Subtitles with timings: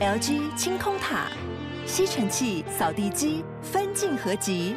[0.00, 1.26] LG 清空塔，
[1.86, 4.74] 吸尘器、扫地机分镜合集，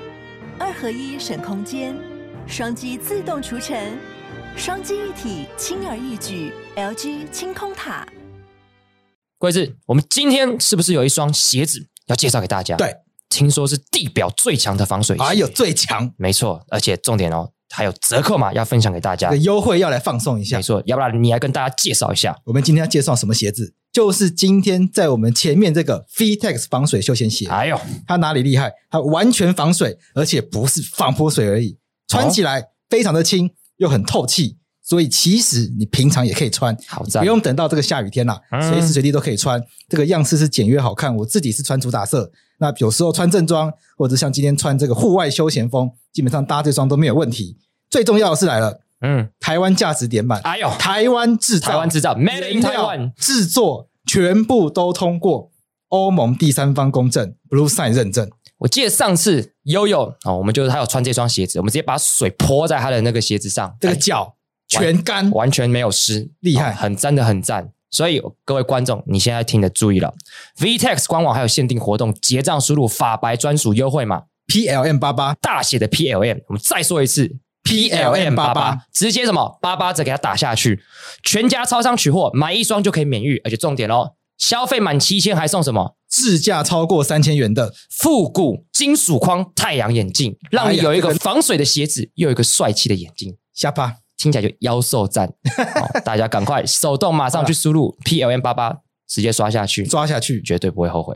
[0.59, 1.95] 二合一省空间，
[2.45, 3.97] 双击自动除尘，
[4.57, 6.51] 双击一体轻而易举。
[6.75, 8.05] LG 清空塔。
[9.37, 12.75] 贵子，我们今天是不是有一双鞋子要介绍给大家？
[12.75, 12.93] 对，
[13.29, 17.51] 听说是地表最强的防水鞋，还有最强，没错，而且重点哦。
[17.69, 20.57] 还有折扣码要分享给大家，优惠要来放送一下。
[20.57, 23.73] 没错，要不然你来跟大家介绍一下，我们今天要介绍什么鞋子？
[23.93, 27.47] 就是今天在我们前面这个 VTEX 防水休闲鞋。
[27.47, 28.73] 哎呦，它哪里厉害？
[28.89, 31.77] 它完全防水，而且不是防泼水而已，
[32.07, 34.57] 穿起来非常的轻，又很透气。
[34.85, 36.75] 所以其实你平常也可以穿，
[37.19, 38.37] 不用等到这个下雨天啦，
[38.69, 39.61] 随时随地都可以穿。
[39.87, 42.29] 这个样式是简约好看，我自己是穿主打色。
[42.57, 47.57] 那有时候穿正装，或者像今天穿这个户外休闲风，基本上搭这双都没有问题。
[47.89, 55.51] 最重要的是来了，嗯，台湾价值点满，哎呦，台湾制造，台湾制造，Made in Taiwan，制作全部都通过
[55.89, 58.29] 欧盟第三方公证 Blue Sign 认证。
[58.59, 64.35] 我记得上次悠悠哦，我们就是他有穿这双鞋子，我们直接把水泼在他的那个鞋子上，这个脚
[64.67, 67.71] 全干，完全没有湿，厉害，很赞的很赞。
[67.91, 70.15] 所以各位观众，你现在听的注意了
[70.57, 77.37] ，VTEX 官网还有限定活动，结账输入法白专属优惠码 PLM 八八，大写的 PLM，我们再说一次。
[77.63, 80.83] P L M 八八，直接什么八八折给它打下去，
[81.23, 85.95] 全家超商取货，买一双就可以免运，而且重点哦，消费满七千还送什么？
[86.09, 87.73] 市价超过三千元的。
[87.89, 100.41] 复古金属框太阳眼镜，让你有一个防水的鞋子，又有一个帅气的眼镜，下巴听起来就妖兽赞、 哦，大家赶快手动马上去输入 P L M 八八，直接刷下去，刷下去。
[100.43, 101.15] 绝对不会后悔。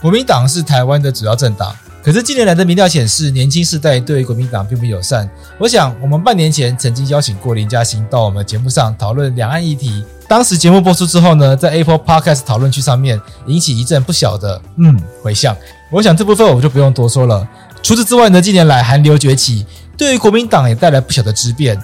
[0.00, 1.74] 国民党是台湾的主要政党。
[2.02, 5.28] 可是近年来的民调显示，年轻世代对国民党并不友善。
[5.58, 10.02] 我想，我们半年前曾经邀请过林嘉欣到我们节目上讨论两岸议题。
[10.26, 15.54] 当时节目播出之后呢，在 Apple Podcast 讨论区上面引起一阵不小的嗯回响。
[15.90, 17.46] 我想这部分我就不用多说了。
[17.82, 19.66] 除此之外呢，近年来韩流崛起，
[19.98, 21.78] 对于国民党也带来不小的质变。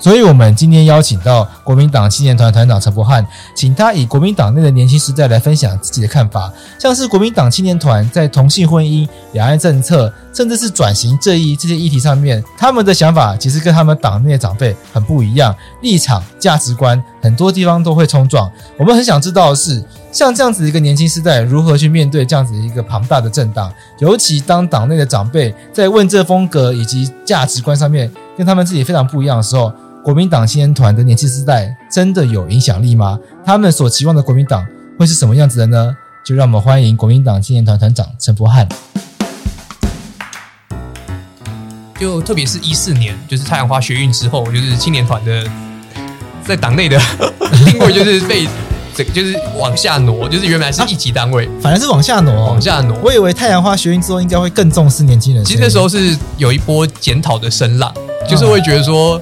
[0.00, 3.24] 所以，我们今天邀请到国民党青年团团长陈柏翰，
[3.54, 18.50] 请他以国民党内的年轻时代来分享自己的看法，像是国民党青年团在同性婚姻、两岸政策，甚至是转型正义这些议题上面，他们的想法其实跟他们党内的长辈很不一样，立场、价值观很多地方都会冲撞。
[18.78, 29.70] 我们很想知道的是，像这样子一个年轻时代如何去面对这样子一个庞大的政党，尤其当党内的长辈在问政风格以及价值观上面跟他们自己非常不一样的时候。
[30.02, 33.18] 国民党青年团的年轻世代真的有影响力吗？
[33.44, 34.64] 他们所期望的国民党
[34.98, 35.94] 会是什么样子的呢？
[36.24, 38.66] 就让我们欢迎国民党青年团团长陈柏翰。
[41.98, 45.44] 就特别是一四年，就是太阳花学运之后，就是青年团的
[46.46, 46.98] 在党内的
[47.66, 48.48] 定位就是被
[48.94, 52.98] 这个就是往下挪，就是原来是一级单位，啊、反而是往下挪，往下挪。
[53.02, 55.44] 我以为太阳花学运之后应该会更重视年轻人。
[55.44, 57.92] 其实那时候是有一波检讨的声浪，
[58.26, 59.20] 就是会觉得说。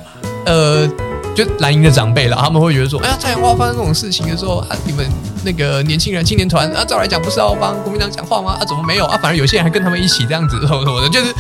[0.49, 0.89] 呃，
[1.37, 5.07] 就蓝营的长辈了，他们会觉得说，哎呀，太阳花发生这种事情的时候啊，你们
[5.45, 8.57] 那个年轻人青年团啊，照来讲不是要帮国民党讲话吗？
[8.59, 9.19] 啊，怎么没有啊？
[9.23, 11.35] 反而有些人还跟他们一起这样子，什么什么的，就是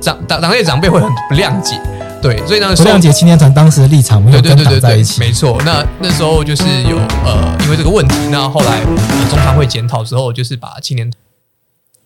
[0.00, 1.80] 长党党内长辈会很不谅解，
[2.20, 5.60] 对，所以那时候不谅解青年团当时的立场，没有跟党在一起，没错。
[5.64, 8.82] 那那时候就是有呃，因为这个问题，那后来
[9.30, 11.10] 中常会检讨之后，就是把青年。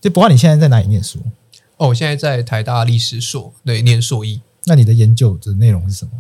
[0.00, 1.18] 就不管你现在在哪里念书？
[1.78, 4.40] 哦，我现在在台大历史所，对，念硕一。
[4.68, 6.12] 那你的研究的内容是什么？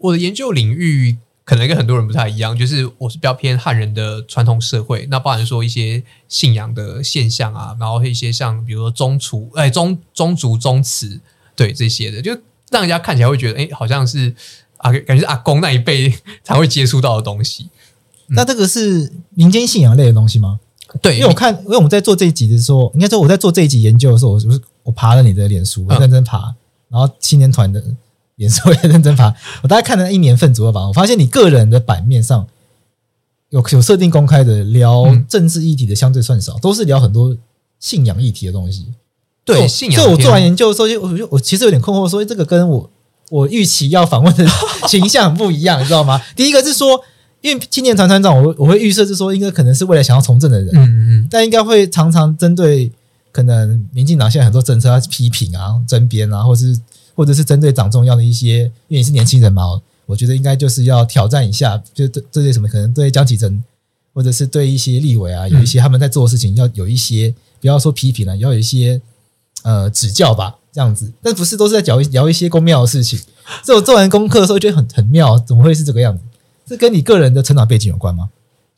[0.00, 11.20] 我的研究领域可能跟很多人不太一样，就是我是比较偏汉人的传统社会，那包含说一些信仰的现象啊，然后一些像比如说宗族、哎宗宗族宗祠，
[11.54, 12.32] 对这些的，就
[12.70, 14.34] 让人家看起来会觉得，哎，好像是
[14.78, 17.68] 啊，感觉是阿公那一辈才会接触到的东西。
[18.28, 20.58] 嗯、那这个是民间信仰类的东西吗？
[21.00, 24.46] 对，因为我看，因为我们在做这一集的时候，应该说我在做这一集研究的时候，我是
[24.82, 26.38] 我爬了你的脸书，我认真爬。
[26.38, 26.54] 嗯
[26.92, 27.82] 然后青年团的
[28.36, 30.86] 颜色也认真发，我大概看了一年份左右吧。
[30.86, 32.46] 我发现你个人的版面上
[33.48, 37.34] 有有设定公开的聊政治议题的相对算少，都是聊很多
[37.80, 38.92] 信仰议题的东西。
[39.44, 40.02] 对，信仰。
[40.02, 42.90] 所以我做完研究的时候，就我就我其实有点困惑，说这个跟我
[43.30, 44.46] 我预期要访问的
[44.86, 46.20] 形象很不一样，你知道吗？
[46.36, 47.00] 第一个是说，
[47.40, 52.92] 因为青年团团长，我我会预设是说，应该可能是未来想要从政的人，嗯嗯，但应该会常常针对。
[53.32, 56.78] 可能民进党现在很多政策要批评啊、争辩啊，或是
[57.14, 63.64] 或者是针对党中央的一些，因为你是年轻人嘛，我觉得应该就是要挑战一下，就这这些什么，可能对江启臣
[64.12, 69.00] 或者是对一些立委啊，有一些他们在做的事情，要有一些不要说批评了，要有一些
[69.62, 71.10] 呃指教吧，这样子。
[71.22, 73.18] 但不是都是在聊聊一些公庙的事情。
[73.64, 76.22] 所以我做完功课的时候觉得很很妙，怎么会是这个样子？
[76.66, 78.28] 这跟你个人的成长背景有关吗？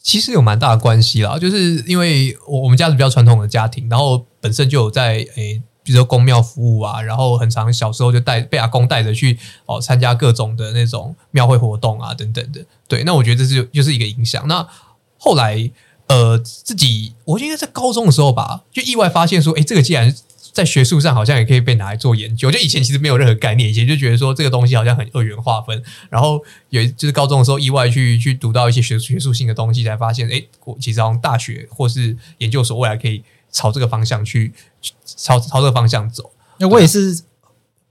[0.03, 12.62] 其实有蛮大的关系啦，就是因为我我们家是比较传统的家庭，然后本身就有在诶，比如说公庙服务啊，然后很常小时候就带被阿公带着去哦参加各种的那种庙会活动啊等等的。
[12.87, 14.46] 对，那我觉得这是就是一个影响。
[14.46, 14.69] 那
[15.17, 15.70] 后来
[16.08, 20.14] 呃自己，我觉得在高中的时候吧，就意外发现说，诶，这个既然
[20.52, 33.25] 在学术上好像也可以被拿来做研究，就以前其实没有任何概念，以前就觉得说这个东西好像很二元划分，然后有就是高中的时候意外去去读到一些学学术性的东西，才发现，哎，我其实好像大学或是研究所未来可以
[33.55, 34.53] 朝这个方向去
[35.06, 36.31] 朝朝这个方向走。
[36.59, 37.23] 那我也是，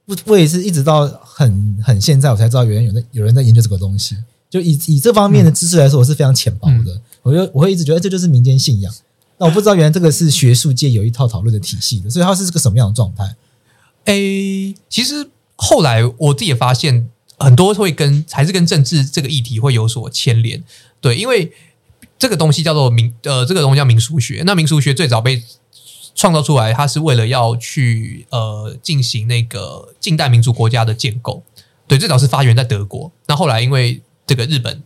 [0.06, 4.16] 我我也是一直到很很现在我才知道，原来有人有人在研究这个东西。
[4.50, 6.94] 就以以这方面的知识来说，我是非常浅薄的。
[6.94, 8.94] 嗯、我就我会一直觉得这就是民间信仰。
[9.40, 13.36] 那我不知道，原来这个是学术界有一套讨论的体系的，所以它是个什么样的状态？
[14.06, 20.64] 诶，其实后来我自己也发现，很多会跟还是跟政治这个议题会有所牵连。
[21.02, 21.52] 对，因为
[22.24, 24.44] 这个东西叫做民呃，这个东西叫民俗学。
[24.46, 25.44] 那民俗学最早被
[26.16, 31.44] 创造出来，它是为了要去呃进行那个近代民族国家的建构。
[31.86, 33.12] 对，最早是发源在德国。
[33.26, 34.82] 那后来因为这个日本。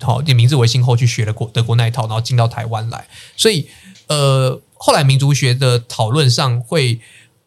[0.00, 3.66] 好，以明治维新后去学了国德国那一套，然后进到台湾来，所以
[4.06, 7.00] 呃，后来民族学的讨论上会，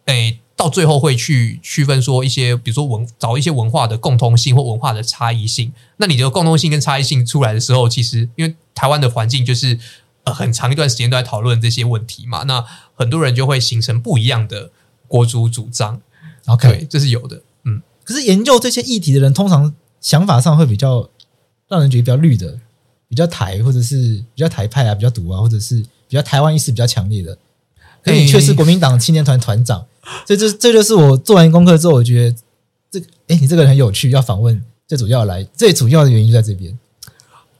[0.07, 5.73] 诶，到最后会去区分说一些，比如说文找一些文化的共通性或文化的差异性。
[5.97, 9.79] 那你的共通性跟差异性出来的时候，其实因为台湾的环境就是
[10.25, 12.63] 呃很长一段时间都在讨论这些问题嘛，那
[12.93, 14.69] 很多人就会形成不一样的
[15.07, 15.99] 国族主张。
[16.45, 17.81] OK，这是有的，嗯。
[18.03, 21.09] 可是研究这些议题的人，通常想法上会比较。
[21.71, 22.59] 让人觉得比较绿的，
[23.07, 27.37] 比较台，或者是比较台派啊，比较独啊，或者是比较台湾意识比较强烈的。
[28.03, 29.85] 可你却是国民党青年团团长，
[30.25, 32.37] 这这这就是我做完功课之后，我觉得
[32.89, 34.63] 这个，哎，你这个人很有趣，要访问。
[34.87, 36.77] 最主要来，最主要的原因就在这边。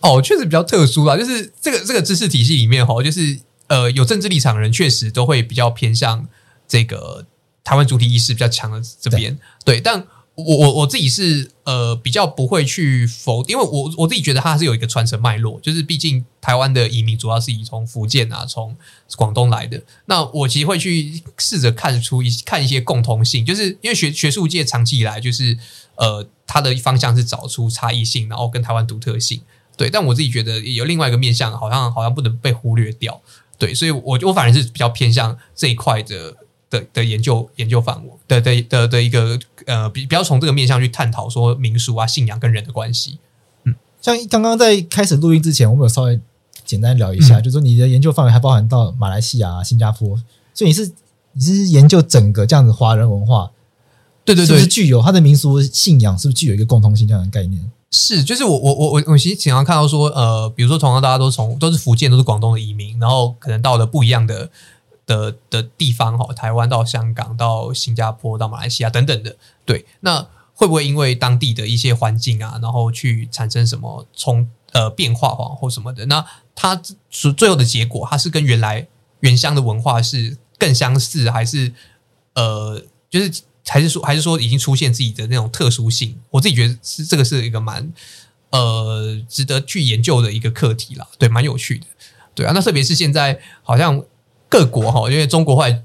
[0.02, 6.28] 哦，确实比较特殊啦，就是这个这个知识体系里面哈，就是呃，有政治立场的人确实都会比较偏向
[6.68, 7.26] 这个
[7.64, 9.38] 台湾主体意识比较强的这边。
[9.64, 10.06] 对，对，但。
[10.42, 18.76] 我我我自己是呃比较不会去否，因为我我自己觉得它是有一个传承脉络，就是毕竟台湾的移民主要是以从福建啊、从
[19.16, 25.58] 广东来的，那我其实会去试着看出一看一些共通性，就是因为学学术界长期以来就是
[25.96, 29.42] 呃它的方向是找出差异性，然后跟台湾独特性，
[29.78, 33.22] 对，但我自己觉得有另外一个面向，好像好像不能被忽略掉，
[33.58, 36.38] 对，所以我我反而是比较偏向这一块的。
[36.72, 39.38] 的的研究研究范围的的的的一个
[39.68, 43.20] 呃，比不要从这个面向去探讨说民俗啊、信仰跟人的关系。
[43.66, 46.20] 嗯，像刚刚在开始录音之前，我们有稍微
[46.66, 50.18] 简单聊一下，嗯、就是说你的研究范围还包含到马来西亚、新加坡，
[50.54, 50.92] 所以你是
[51.34, 53.52] 你是研究整个这样子华人文化，
[54.24, 57.70] 对对对，是不是具有它的民俗信仰，是不是具有一个共通性这样的概念？
[57.92, 64.50] 是，就是我我我我我其实经常看到说，呃，比如说同样大家都从都是福建，都是广东的移民，然后可能到了不一样的。
[65.12, 69.36] 的的地方哈，台湾到香港到新加坡到马来西亚等等的，
[69.66, 76.06] 对，那会不会因为当地的一些环境啊，然后去产生什么从呃变化哈或什么的？
[76.06, 76.26] 那
[76.56, 78.88] 它是最后的结果，它是跟原来
[79.20, 81.74] 原乡的文化是更相似，还是
[82.36, 86.18] 呃，就是还是说还是说已经出现自己的那种特殊性？
[86.30, 87.92] 我自己觉得是这个是一个蛮
[88.52, 91.86] 呃值得去研究的一个课题啦，对，蛮有趣的，
[92.34, 94.02] 对啊，那特别是现在好像。
[94.52, 95.82] 各国哈，因为中国后来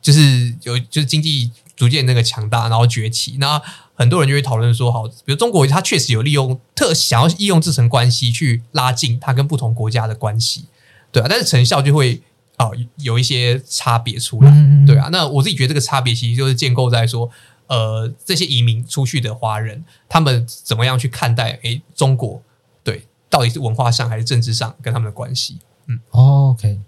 [0.00, 3.60] 就是有就是经济逐渐那个强大，然后崛起，那
[3.96, 10.66] 很多人就会讨论说，好，比如中国它确实有利用特想要利用这层关系去拉近它跟不同国家的关系，
[11.10, 12.22] 对啊，但是成效就会
[12.56, 14.50] 啊有一些差别出来，
[14.86, 17.28] 对啊，那我自己觉得这个差别其实就是建构在说，
[17.66, 22.40] 呃，这些移民出去的华人，他们怎么样去看待诶中国，
[22.84, 25.58] 对，到底是文化上还是政治上跟他们的关系，
[25.88, 26.78] 嗯，OK。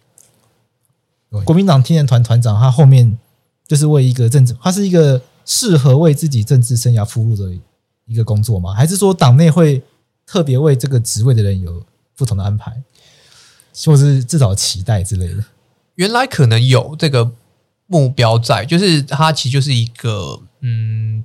[1.44, 3.18] 国民党青年团团长，他后面
[3.66, 7.56] 就是为一个政治，他是一个适合为自己政治生涯铺路的
[8.06, 8.72] 一个工作吗？
[8.74, 9.82] 还是说党内会
[10.26, 11.84] 特别为这个职位的人有
[12.16, 12.82] 不同的安排，
[13.84, 15.44] 或是至少期待之类的？
[15.96, 17.30] 原来可能有这个
[17.86, 21.24] 目标在，就是他其实就是一个嗯。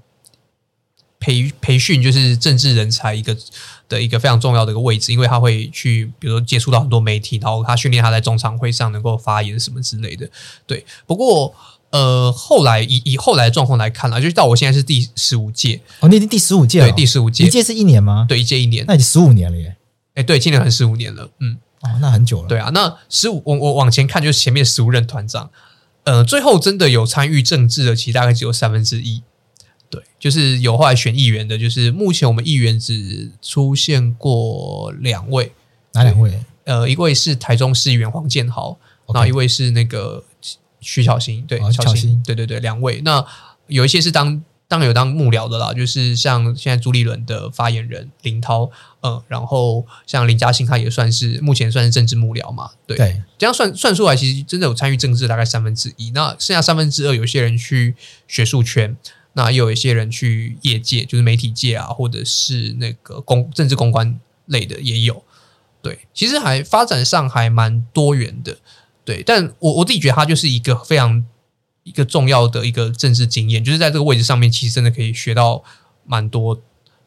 [1.25, 3.33] 培培训就是政治人才一个
[3.87, 10.29] 的一个非常重要的一个位置，因为他会去，比如说接触到很多媒体，然后他训练他在中常会上能够发言什么之类的。
[10.65, 11.53] 对，不过
[11.91, 18.25] 呃，后来以以后来的状况来看啊，就是到我现在是第十五届哦，你已经第十五届了，对，第十五届，一届是一年吗？
[18.27, 19.75] 对，一届一年，那已经十五年了耶！
[20.15, 25.51] 哎，对，今年很十五年了，嗯，哦，那很久了，对啊，那十五，我我往前看，就是前面十五任团长，
[26.05, 29.21] 呃，最后真的有参与政治的，其实大概只有三分之一。
[29.93, 35.51] 对，就是有后来选议员的，就是目前我们议员只出现过两位，
[35.91, 36.43] 哪两位？
[36.63, 38.75] 呃，一位是台中市议员黄建豪，
[39.13, 40.23] 那 Okay 一位是那个
[40.79, 43.01] 徐巧芯，对，哦巧芯巧芯，对对对，两位。
[43.01, 43.23] 那
[43.67, 48.71] 有一些是当当然有当幕僚的啦，就是像现在朱立伦的发言人林涛，
[49.01, 57.93] 嗯，然后像林嘉欣，他也算是目前算是政治幕僚嘛，对，对，这样算算出来，其实真的有参与政治大概三分之一，那剩下三分之二，有些人去
[58.27, 58.95] 学术圈，
[59.33, 65.23] 那也有一些人去业界，就是媒体界啊，或者是那个公政治公关类的也有。
[65.81, 68.57] 对，其实还发展上还蛮多元的，
[69.03, 71.25] 对，但我我自己觉得它就是一个非常
[71.83, 75.61] 一个重要的一个政治经验，就是在这个位置上面，其实真的可以学到
[76.05, 76.61] 蛮多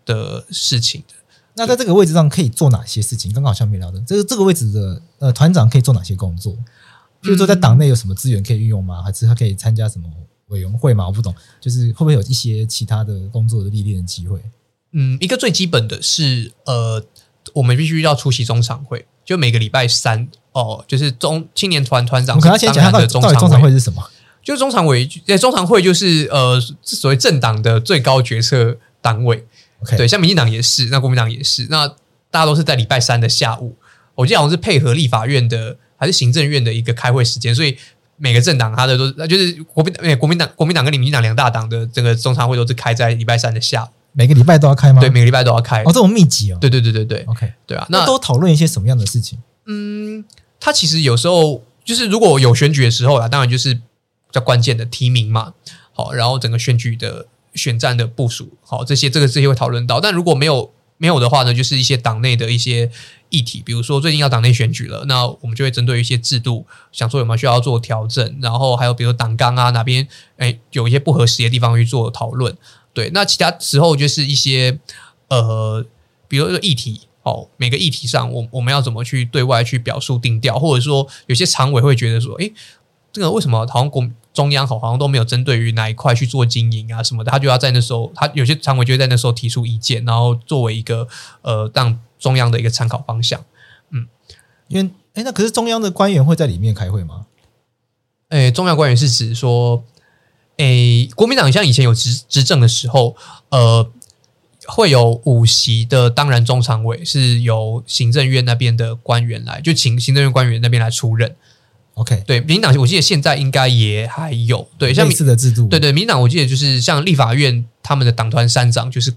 [0.04, 1.14] 的事情的。
[1.54, 3.32] 那在这个位置上可以做哪些事情？
[3.32, 6.54] 刚刚好像没聊到，这个这个位置的呃团长可以做哪些工作？
[7.22, 9.02] 比如说在党内有什么资源可以运用吗？
[9.02, 10.06] 还是他可以参加什么
[10.48, 11.06] 委员会嘛？
[11.06, 14.40] 我不懂，就是会不会有一些其他的工作的历练的机会？
[14.92, 17.04] 嗯，一个最基本的是呃。
[17.54, 22.36] 我们必须要出席中常会，就每个礼拜三哦，就是中青年团团长。
[22.36, 24.02] 我可能先讲到底中常会是什么？
[24.42, 29.46] 就是中常委，对，中常会就是呃，所谓政党的最高决策单位。
[29.96, 31.86] 对，像民进党也是，那国民党也是，那
[32.32, 33.76] 大家都是在礼拜三的下午。
[34.16, 37.78] 我记得好像是配合立法院的还是行政院的一个开会时间，所以
[38.16, 43.88] 每个政党他的都是就是国民党、国民党、国民党跟民进党两大党的这个中常会都是开在礼拜三的下午。
[44.12, 45.00] 每个礼拜都要开吗？
[45.00, 45.82] 对，每个礼拜都要开。
[45.82, 46.58] 哦，这种密集哦。
[46.58, 47.22] 对对对对对。
[47.26, 49.38] OK，对啊，那，那都讨论一些什么样的事情？
[49.66, 50.24] 嗯，
[50.58, 53.80] 他其实有时候就是如果有选举的时候啦，当然就是比
[54.32, 55.52] 较关键的提名嘛。
[55.92, 60.00] 好，然后整个选举的选战的部署，好，这些这个这些会讨论到。
[60.00, 62.90] 但如果没有没有的话呢，就是一些党内的一些
[63.28, 72.56] 议题，比如说最近要党内选举了，那我们就会针对一些制度，想说有没有需要做调整，然后还有比如党纲啊哪边诶有一些不合适的地方去做讨论。
[72.94, 74.78] 对，那其他时候就是一些
[75.28, 75.84] 呃，
[76.28, 82.50] 比如说议题哦，每个议题上，我我们要怎么去对外去表述定调，或者说有些常委会觉得说，哎，
[83.12, 91.08] 这个为什么好像国中央好好像都没有针对于哪一块去做经营啊什么的，他就要在那时候，他有些常委就会在那时候提出意见，然后作为一个
[91.40, 93.42] 呃，让中央的一个参考方向。
[93.90, 94.06] 嗯，
[94.68, 97.26] 因为哎，那可是中央的官员会在里面开会吗？
[98.28, 99.82] 哎，中央官员是指说。
[100.58, 103.14] 诶，国民党像以前有执执政的时候，
[103.50, 103.90] 呃，
[104.66, 111.36] 会有五席的当然中常委是由行政院那边的官员来，就请行政院官员那边来出任。
[111.96, 119.14] OK，对，民进党我记得现在应该也还有，对，像类似的制度，对对，民进党我记得就是像立法院他们的党团三长就是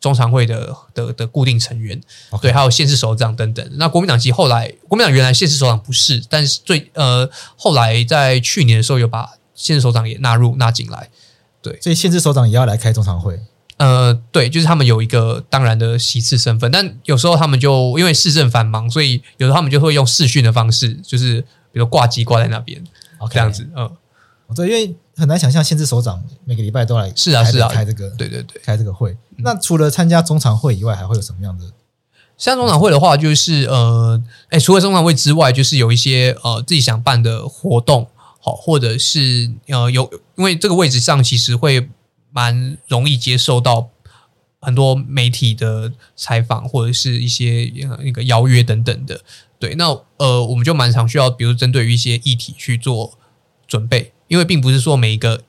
[0.00, 2.40] 中常会的的的固定成员，Okay.
[2.42, 3.68] 对，还有县市首长等等。
[3.72, 9.30] 那国民党其实后来，国民党原来县市首长不是，但是最呃后来在去年的时候有把。
[9.58, 11.10] 县市首长也纳入纳进来，
[11.60, 13.40] 对，所以县市首长也要来开中常会。
[13.78, 22.82] 呃，对，就是他们有一个当然的席次身份，但有时候他们就因为市政繁忙，所以有时候他们就会用视讯的方式，就是比如挂机挂在那边.
[23.30, 23.68] 这样子。
[23.76, 23.90] 嗯，
[24.54, 29.16] 对，因为很难想象县市首长每个礼拜都来，是啊，是啊，开这个，对对对，开这个会。
[29.36, 31.64] 那除了参加中常会以外，还会有什么样的？
[32.36, 38.08] 像中常会的话，就是呃，哎，除了中常会之外，就是有一些呃自己想办的活动。
[38.40, 41.90] 好，或者是呃有，因为这个位置上其实会
[42.30, 43.88] 蛮容易接受到
[44.60, 47.68] 很多媒体的采访，或者是一些
[48.04, 49.20] 那个邀约等等的。
[49.58, 49.86] 对，那
[50.16, 53.18] 呃我们就蛮常需要，比如针对于一些议题去做
[53.66, 55.42] 准备，因为并不是说每一个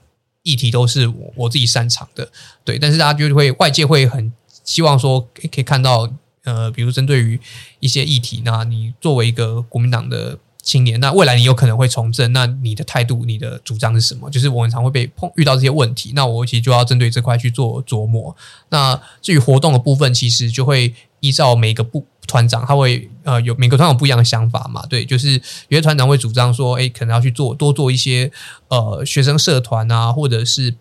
[0.44, 2.32] 议题都是我我自己擅长的。
[2.64, 4.32] 对，但是大家就会外界会很
[4.64, 6.12] 希望说可以看到
[6.44, 7.40] 呃，比如针对于
[7.80, 10.38] 一些议题，那你作为一个国民党的。
[10.62, 14.30] 青年，那未来你有可能会从政，那你的态度、你的主张是什么？
[14.30, 18.36] 就是我们常会被碰遇到这些问题，那我其实就要针对这块去做琢磨。
[18.68, 24.86] 那至于活动的部分，其实就会依照每个部团长，他会呃有每个团长不一样的想法嘛。
[24.88, 25.34] 对，就是
[25.68, 28.32] 有些团长会主张说，哎，可能要去做多做一些
[28.68, 30.76] 呃学生社团啊，或者是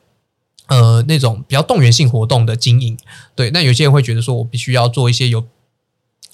[0.67, 2.97] 呃那种比较动员性活动的经营。
[3.35, 5.47] 对，那有些人会觉得说我必须要做一些有。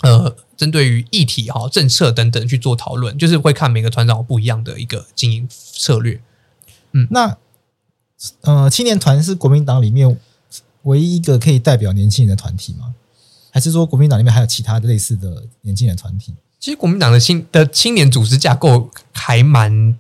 [0.03, 6.21] 呃，针对于议题哈、政策等等去做讨论，就是会看每个团长不一样的一个经营策略。
[6.93, 7.39] 嗯，那
[8.43, 10.19] 呃，青年团是国民党里面
[10.83, 12.95] 唯一一个可以代表年轻人的团体吗？
[13.55, 16.35] 还是说国民党里面还有其他的类似的年轻人团体？
[16.59, 19.97] 其实国民党的青的青年组织架构还蛮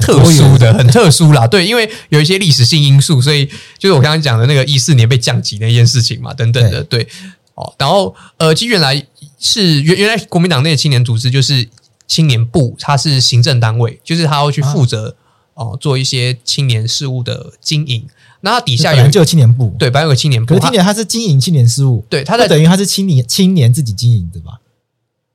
[0.00, 1.46] 特殊的，很特殊啦。
[1.46, 3.46] 对，因为有一些历史性因素，所以
[3.78, 6.82] 就是我刚刚讲的那个一四年被降级那件事情嘛，等等的。
[6.82, 7.06] 对，
[7.54, 9.06] 哦，然后呃，其实原来。
[9.42, 11.66] 是原原来国民党内的青年组织就是
[12.06, 15.16] 青年部，它是行政单位，就是他要去负责
[15.54, 18.06] 哦、做一些青年事务的经营。
[18.42, 20.54] 那他底下有就有青年部，对，本来有个青年部。
[20.54, 24.60] 可是青年他是经营青年事务，对，他在等于他是青年青年自己经营的吧？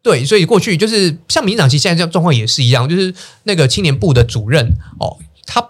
[0.02, 5.62] 对，所以过去就是像民进党，其实现在这样状况也是一样，就是那个青年部的主任哦，他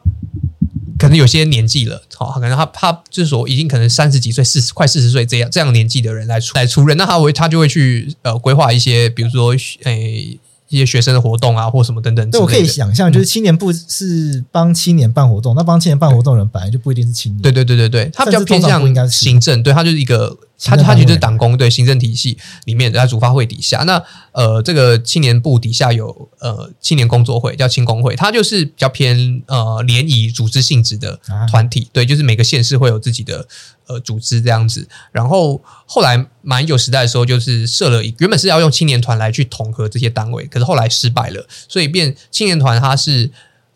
[0.98, 10.40] 可能有些年纪了，好、哦，可能他他就是说已经可能三十几岁、四十快四十岁这样这样年纪的人来出来出任，那他会他就会去呃规划一些，比如说诶。
[10.76, 31.20] 一些学生的活动啊，或什么等等，对，我可以想象，就是青年部是帮青年办活动，嗯、那帮青年办活动的人本来就不一定是青年，对对对对对，他比较偏向行政，对他就是一个，他他就是党工，对行政体系里面的，在主发会底下，那呃，这个青年部底下有呃青年工作会，叫青工会，它就是比较偏呃联谊组织性质的
[31.50, 33.48] 团体，啊、对，就是每个县市会有自己的。
[33.88, 43.30] 呃，组织这样子，然后后来马英九时代的时候，就是设了一，原本是要用青年团来去统合这些单位，可是后来失败了，所以变青年团它是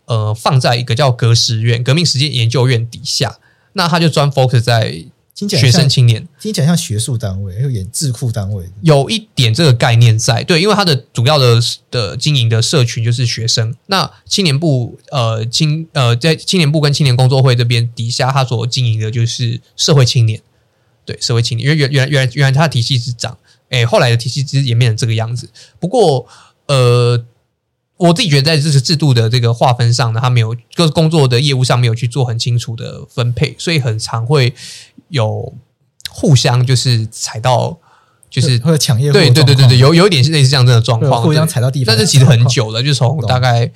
[0.06, 3.38] 呃放在一个叫革实院、革命实践研究院底下，
[3.74, 5.06] 那他就专 focus 在。
[5.48, 10.44] 学生青年听起来像学术单位，有点智库单位，有一点这个概念在。
[10.44, 11.60] 对，因为它的主要的
[11.92, 13.76] 的经营的社群就是学生。
[13.86, 20.42] 那青年部呃青呃在青年部跟青年工作会这边底下，它所经营的就是社会青年。
[21.06, 23.38] 对，社会青年，因为原原原来原来它的体系是长，
[23.70, 25.50] 哎，后来的体系其实演变成这个样子。
[25.80, 26.28] 不过
[26.68, 27.24] 呃。
[28.00, 34.54] 我自己觉得，在这个制度的这个划分上呢，他没有各工作的业务上没有去做很清楚的分配，所以很常会
[35.10, 35.54] 有
[36.10, 37.78] 互相就是踩到，
[38.30, 39.14] 就是会抢业务。
[39.14, 41.94] 对对对对对，有有一点是类似这样的状况，互相踩到地方。
[41.94, 43.72] 但是其实很久了，就从大概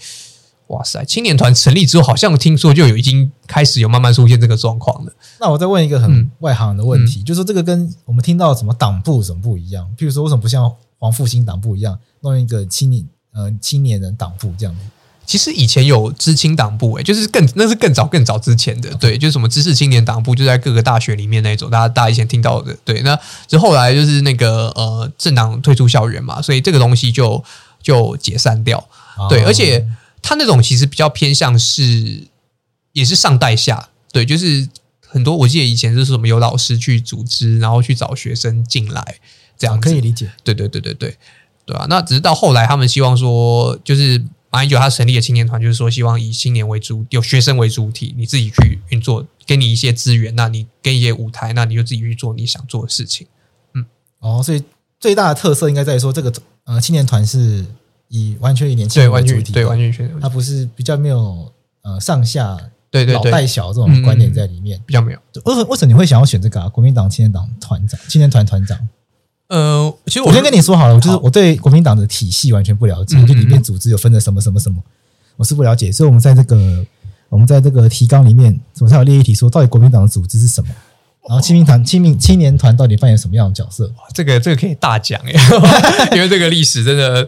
[0.67, 5.13] 哇塞，青年团成立之后，好像听说就有已经开始有慢慢出现这个状况了。
[5.39, 9.85] 那我再问一个很外行的问题，嗯、就是说这个跟我们听到什么党部什么不一样？
[9.97, 13.05] 譬如说，为什么不像黄复兴党部一样弄一个青年？
[13.35, 14.81] 呃，青年人党部这样子，
[15.25, 27.43] 其实以前有知青党部，诶，就是更那是更早更早之前的，对，就是什么知识青年党部，就在各个大学里面那种，大家大家以前听到的，对，那之后来就是那个呃政党退出校园嘛，所以这个东西就
[27.81, 28.87] 就解散掉，
[29.29, 29.87] 对，哦、而且
[30.21, 32.27] 他那种其实比较偏向是
[32.91, 34.67] 也是上带下，对，就是
[35.07, 39.15] 很多我记得以前就是什么有老师去组织，然后去找学生进来，
[39.57, 41.17] 这样、哦、可以理解，对对对对对。
[41.65, 44.21] 对啊，那只是到后来，他们希望说，就是
[44.53, 53.25] 马英九他成立的青年团，就是说希望以青年为主，有学生为主体，你自己去运作，给你一些资源，那你给一些舞台，那你就自己去做你想做的事情。
[53.73, 53.83] 嗯，
[54.19, 54.63] 哦，所以
[54.99, 56.31] 最大的特色应该在于说，这个
[56.65, 57.65] 呃青年团是
[58.09, 62.55] 以完全以年轻人为主体，对，完全全，他不是比较没有呃上下
[62.91, 65.19] 对对对老带小这种观念在里面，比较没有。
[65.45, 66.69] 为什为什么你会想要选这个啊？
[66.69, 68.77] 国民党青年党团长，青年团团长？
[69.53, 74.81] 呃，其实我，我先跟你说好了，就是我对国民党的体系完全不了解，就里面组织有分的什么什么什么，
[75.37, 75.91] 我是不了解。
[75.91, 76.83] 所以，我们在这个
[77.29, 80.73] 我们在这个提纲里面，总是有列一题说，到底国民党的组织是什么？
[81.27, 83.87] 然后青年团、青年青年团到底扮演什么样的角色？
[83.97, 85.33] 哇这个这个可以大讲耶，
[86.13, 87.25] 因为这个历史真的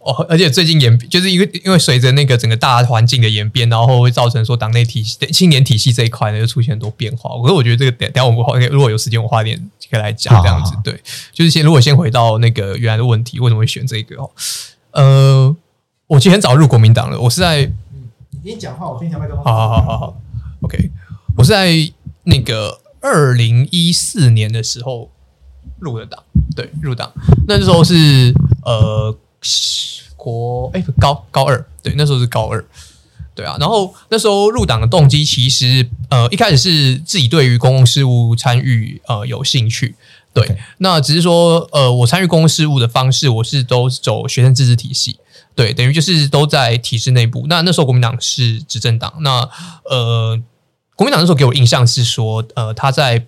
[0.00, 7.30] 哦，而且最近演就是因为因为随着那个整个大环境的演变，然后会造成说党内体系、青年体系这一块呢，就出现很多变化。
[7.40, 9.58] 可是我觉得这个等等下我们花如果有时间，我花点
[9.90, 10.74] 可以来讲这样子。
[10.84, 11.00] 对，
[11.32, 14.16] 就是先如果先回到那个原来的问题，为什么会选这个？
[14.22, 14.30] 哦，
[14.90, 15.56] 呃，
[16.08, 17.72] 我其实很早入国民党了，我是在
[18.42, 19.42] 你讲话，我先讲麦克风。
[19.42, 20.20] 好好好好好
[20.60, 20.90] ，OK，
[21.38, 21.70] 我是在
[22.24, 22.78] 那个。
[23.00, 25.10] 二零一四年的时候
[25.78, 26.22] 入的党，
[26.54, 27.10] 对，入党
[27.46, 28.34] 那时候是
[28.64, 29.16] 呃
[30.16, 32.62] 国哎、欸、高高二，对，那时候是高二，
[33.34, 39.94] 对啊，然后那时候入党的动机其实呃一开始是自己对于公共事务参与呃有兴趣，
[40.34, 45.18] 对.那只是说呃我参与公共事务的方式我是都走学生自治体系，
[45.54, 47.46] 对，等于就是都在体制内部。
[47.48, 49.48] 那那时候国民党是执政党，那
[49.84, 50.38] 呃。
[51.00, 53.24] 国民党那时候给我印象是说，呃，他在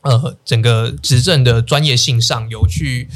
[0.00, 3.08] 呃整个执政的专业性上有去，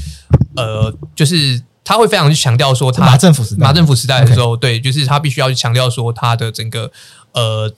[0.55, 6.93] 呃，就是他会非常去强调说，他马政府时代，马政府时代的时候，对，就是他必须要去强调说，他的整个
[7.33, 7.75] 呃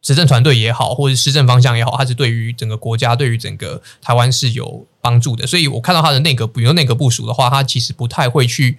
[0.00, 5.48] 执政团队也好，或者施政方向也好，他是对于整个国家、对于整个台湾是有帮助的。
[5.48, 8.78] 所以我看到他的内阁，比如内阁部署的话，他其实不太会去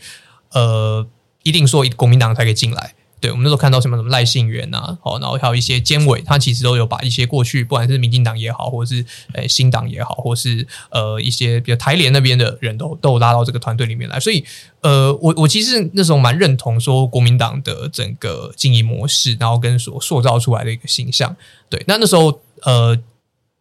[0.54, 1.06] 呃
[1.44, 2.94] 一定说国民党才可以进来。
[3.22, 14.44] 对，我们那时候看到什么什么赖信元呐，好，然后还有一些监委，他其实都有把一些过去不管是民进党也好，或者是呃新党也好，或是呃一些比如台联那边的人都都有拉到这个团队里面来，所以
[14.82, 21.36] 呃我我其实那时候蛮认同说国民党的整个经营模式，然后跟所塑造出来的一个形象。
[21.70, 22.98] 对，那那时候呃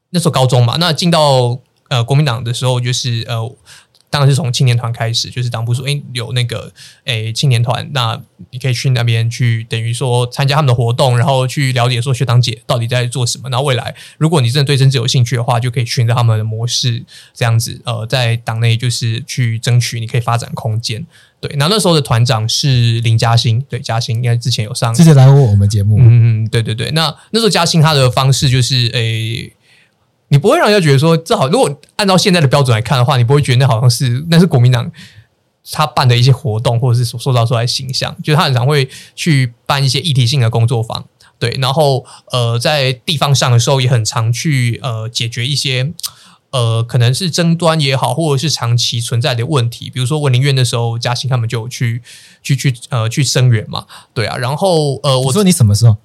[0.09, 3.39] 那时候高中嘛，那进到呃国民党的时候，就是呃
[4.11, 6.71] 当然是从青年团开始，就是党部说，哎，有那个
[7.05, 8.21] 诶青年团，那
[8.51, 13.49] 你可以去那边去，等于说参加他们的活动，然后去了解说学长姐到底在做什么。
[13.49, 21.07] 然后未来，如果你真的对政治有兴趣的话，就可以循着他们的模式，这样子，呃，在党内就是去争取你可以发展空间。
[21.39, 26.91] 对，那那时候的团长是林嘉欣，对，嘉欣应该之前有上，之前来过我们节目，嗯嗯，对对对。
[26.91, 29.53] 那那时候嘉欣他的方式就是，诶。
[30.33, 31.49] 你不会让人家觉得说，这好。
[31.49, 34.89] 如果按照现在的标准来看的话，你不会觉得那好像是那是国民党
[35.73, 38.17] 他办的一些活动，或者是所塑造出来的形象。
[38.23, 41.05] 就是他很常会去办一些议题性的工作坊，
[41.39, 41.51] 对。
[41.61, 45.93] 然后呃，在地方上的时候，也很常去呃解决一些
[46.51, 49.91] 呃可能是争端也好，或者是长期存在的问题。
[49.91, 52.01] 比如说文林院的时候，嘉兴他们就有去
[52.41, 54.37] 去去呃去声援嘛，对啊。
[54.37, 55.97] 然后呃，我说你什么时候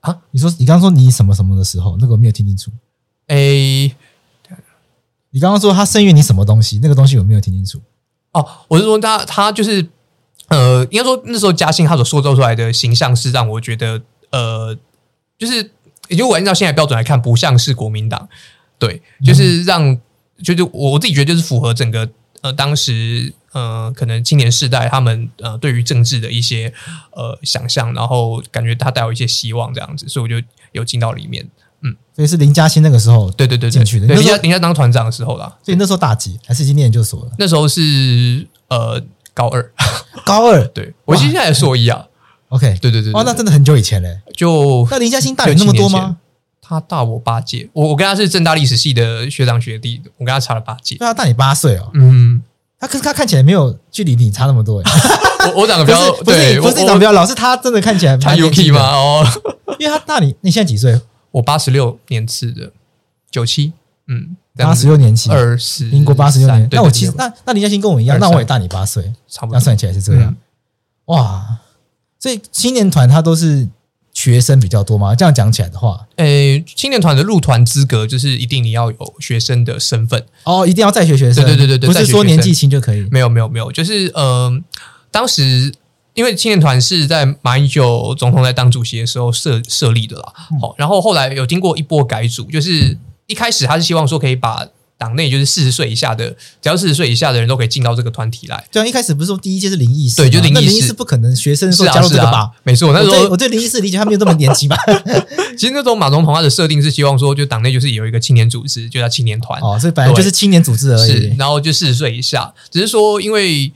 [0.00, 0.18] 啊？
[0.32, 2.70] 你说你刚刚说你什么什么的时候，那个我没有听清楚。
[3.28, 3.94] 诶，
[5.30, 6.78] 你刚刚说他声援你什么东西？
[6.82, 7.80] 那个东西有没有听清楚？
[8.32, 9.86] 哦，我是说他他就是
[10.48, 14.76] 呃，应该说那时候嘉兴他所塑造出来的形象是让我觉得呃，
[15.38, 15.70] 就是
[16.08, 18.28] 也就我按照现在标准来看，不像是国民党，
[18.78, 20.00] 对，就是让、嗯、
[20.42, 22.08] 就是我自己觉得就是符合整个
[22.42, 26.72] 呃当时呃可能青年世代他们呃对于政治的一些
[27.12, 31.48] 呃想象，然后感觉他带有一些希望这样子，所以我就有进到里面。
[31.82, 34.06] 嗯，所以是林嘉欣那个时候，对对对进去的。
[34.06, 37.30] 林嘉林嘉当团长的时候啦，所以那时候大几还是已经念研究所了？
[37.38, 39.02] 那时候是呃
[39.34, 39.72] 高二，
[40.24, 40.64] 高二。
[40.74, 42.06] 对，我现在也硕一啊。
[42.48, 44.20] OK，对对对，哇，那真的很久以前嘞。
[44.36, 46.18] 就那林嘉欣大你那么多吗？
[46.60, 50.96] 他大我八届，我我跟他是正大历史系的学长学弟，我跟他差了八届。
[50.96, 51.90] 对啊，大你八岁哦。
[51.94, 52.42] 嗯，
[52.78, 54.82] 他可是他看起来没有距离你差那么多。
[55.54, 58.80] 我我长得比较对，不是你长得比较老，是他真的看起来他 UK 吗？
[58.94, 59.26] 哦，
[59.78, 61.00] 因为他大你，你现在几岁？
[61.32, 62.70] 我八十六年次的，
[63.30, 63.72] 九七，
[64.06, 66.68] 嗯，八十六年次，二十，民国八十六年。
[66.70, 69.54] 那我其实，那那林嘉欣跟我一样，那我也大你八岁，差不多。
[69.54, 70.36] 那算起来是这样，嗯、
[71.06, 71.58] 哇！
[72.20, 73.66] 所以青年团他都是
[74.12, 75.14] 学生比较多吗？
[75.14, 83.08] 这样讲起来的话，诶、欸，青年团的入团资格就是一定你要有学生的身份哦，一定要在学学生，对对对对，不是说年纪轻就可以。
[83.10, 84.62] 没有没有没有，就是呃，
[85.10, 85.72] 当时。
[86.14, 94.66] 因为青年团是在马英九总统在当主席的时候设设立的啦，好，然后后来有经过一波改组，就是一开始他是希望说可以把
[94.98, 96.28] 党内就是四十岁以下的，
[96.60, 98.64] 只要四十岁以下的人都可以进到这个团体来。
[98.70, 102.50] 对，一开始不是说第一届是林义士，对，就林义士，林义士不可能学生说加入这个吧？
[102.62, 104.76] 没错，那时候我对林义士理解他没有这么年轻吧？
[105.56, 111.34] 其实那时候马总统他的设定是希望说，就党内就是有一个青年组织，就叫青年团哦，所以本来就是青年组织而已。
[111.36, 113.72] 然后就四十岁以下，只是说因为。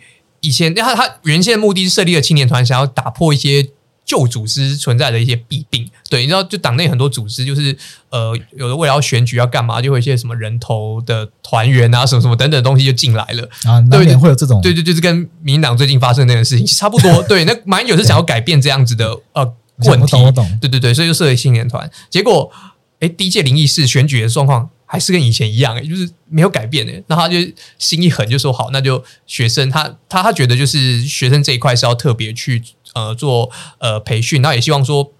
[0.47, 3.69] 以前，他他原先的目的是设立了青年团，想要打破一些
[4.05, 5.91] 旧组织存在的一些弊病。
[6.09, 7.77] 对，你知道，就党内很多组织，就是
[8.11, 13.81] 呃，有的为了要选举要干嘛，就会一些什么人头的团员啊，什么什么等等的东西就进来了啊。
[13.81, 17.23] 难免会有这种，对对，就是跟民进党最近发生的那件事情差不多。
[17.27, 20.17] 对，那马英九是想要改变这样子的呃问题。
[20.61, 21.91] 对对对，所以就设立青年团。
[22.09, 22.53] 结果，
[23.01, 24.71] 哎，第一届林义士选举的状况。
[24.87, 27.37] 还是跟以前一样，欸，就是没有改变诶，那他就
[27.79, 32.63] 心一狠，就说好，那就学生他他他觉得就是学生这一块是要特别去
[32.95, 35.13] 呃做呃培训，那也希望说。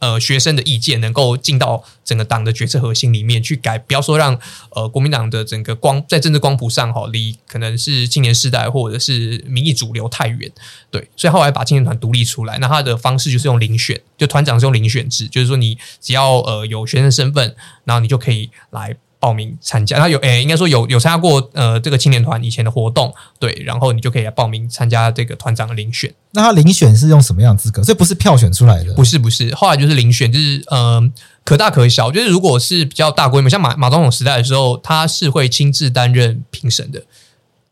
[0.00, 4.38] 呃，学生的意见能够进到整个党的决策核心里面去改，不要说让
[4.70, 10.52] 呃国民党的整个光在政治光谱上哈，离可能是青年世代或者是民意主流太远，
[10.88, 18.96] 对，所以后来把青年团独立出来，那他的方式就是用遴选，就团长是用遴选制，就是说你只要呃有学生身份，然后你就可以来。
[19.20, 26.14] 报名参加，他有诶、欸，应该说有有参加过呃这个青年团以前的活动，对，然后你就可以来报名参加这个团长的遴选。
[26.30, 27.82] 那他遴选是用什么样的资格？
[27.82, 28.94] 这不是票选出来的？
[28.94, 31.02] 不是不是，后来就是遴选，就是呃
[31.44, 37.02] 可大可小，就是如果是比较大规模，像马马总统时代的时候，他是会亲自担任评审的。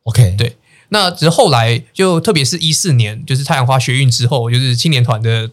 [0.02, 0.56] OK，对，
[0.88, 5.48] 那只是后来就特别是一四年，就是太阳花学运之后，就是青年团的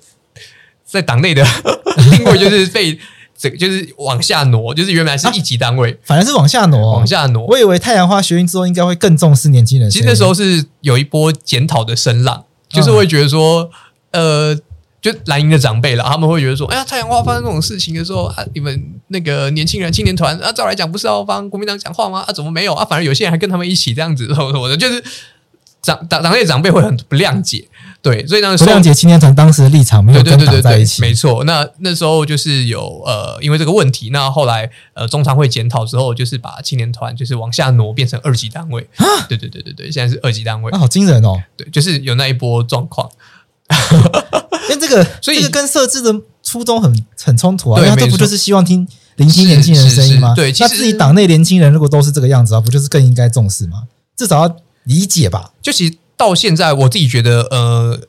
[0.83, 1.45] 在党内的
[2.17, 2.99] 定位就是被。
[3.43, 7.45] 这个就是往下挪，就是原来是一级单位，啊、反而是往下挪，往下挪。
[7.47, 9.91] 我以为太阳花学运之后应该会更重视年轻人。
[9.91, 13.69] 其实那时候是有一波检讨的声浪，就是会觉得说，
[14.11, 14.57] 呃，
[15.01, 22.23] 就蓝营的长辈了，他们会觉得说，哎呀，太阳花发生这种事情的时候啊，你们那个年轻人青年团啊，照来讲不是要帮国民党讲话吗？
[22.25, 22.85] 啊，怎么没有啊？
[22.85, 25.03] 反而有些人还跟他们一起这样子，什么什么的，就是
[25.81, 27.67] 长长长辈长辈会很不谅解。
[28.03, 31.01] 对，所以那时候不谅解青年团当时的立场，没有跟党在一起。
[31.01, 38.85] 没错，那那时候就是有呃，因为这个问题，那后来呃，中常会检讨之后，就是把青年团就是往下挪，变成二级单位。
[38.97, 40.69] 啊，对对对对对，现在是二级单位。
[40.73, 41.41] 那好惊人哦！
[41.55, 43.09] 对，就是有那一波状况。
[44.67, 46.13] 因为这个，所以这个跟设置的
[46.43, 47.79] 初衷很很冲突啊。
[47.79, 48.85] 对，这不就是希望听
[49.15, 50.33] 聆听年轻人的声音吗？
[50.35, 53.83] 对，那自己党内年轻人如果都是这个样子啊，不就是更应该重视吗？
[54.17, 54.55] 至少要。
[54.85, 55.53] 理解吧？
[55.61, 57.99] 就其实到现在，我自己觉得，呃，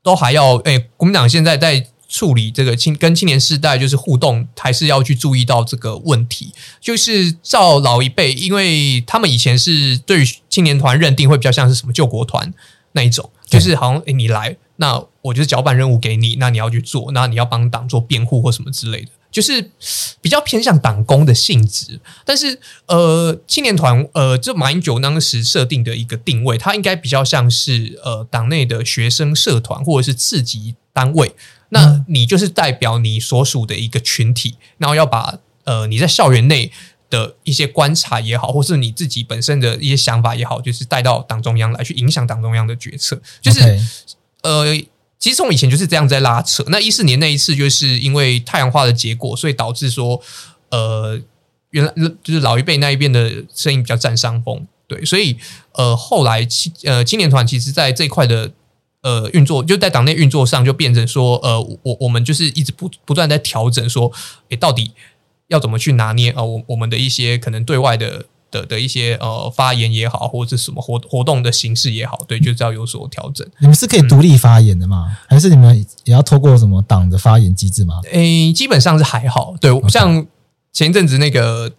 [0.00, 6.52] 都还要，哎，国民党现在在处理这个青跟青年世代就是互动，还是要去注意到这个问题。
[6.80, 12.54] 就是照老一辈，因为他们以前是对于青年团认定会比较像是什么救国团
[12.92, 19.08] 那一种，就是好像哎你来，那我就是交办任务给你，那你要去做，那你要帮党做辩护或什么之类的。
[19.34, 19.68] 就是
[20.20, 31.34] 比较偏向党工的性质，但是呃，青年团呃，这马英九当时设定的一个定位，它应该比较像是呃党内的学生社团或者是次级单位。
[31.70, 36.70] 那你就是代表你所属的一个群体，然后要把呃你在校园内
[37.10, 43.80] 的一些观察也好，或是你自己本身的一些想法也好，就是带到党中央来去影响党中央的决策，就是、okay.
[44.42, 44.80] 呃。
[45.24, 46.62] 其实从以前就是这样在拉扯。
[46.68, 50.20] 那一四年那一次，就是因为太阳花的结果，所以导致说，
[50.68, 51.18] 呃，
[51.70, 51.90] 原来
[52.22, 55.02] 就是老一辈那一边的声音比较占上风，对。
[55.02, 55.38] 所以
[55.72, 58.52] 呃，后来青呃青年团其实在这一块的
[59.00, 64.12] 呃运作，就在党内运作上就变成说，呃，我我们就是一直不不断在调整，说，
[64.50, 64.90] 诶，到底
[65.48, 66.44] 要怎么去拿捏啊？
[66.44, 68.26] 我、我们的一些可能对外的。
[68.54, 73.44] 的的一些呃发言也好，或者是什么活活动的形式也好，对，就是要有所调整。
[73.58, 75.06] 你们是可以独立发言的吗？
[75.08, 77.94] 嗯、还是你们也要透过什么党的发言机制吗？
[78.12, 79.54] 诶、欸，基本上是还好。
[79.60, 80.24] 对.像
[80.72, 81.70] 前一阵子那个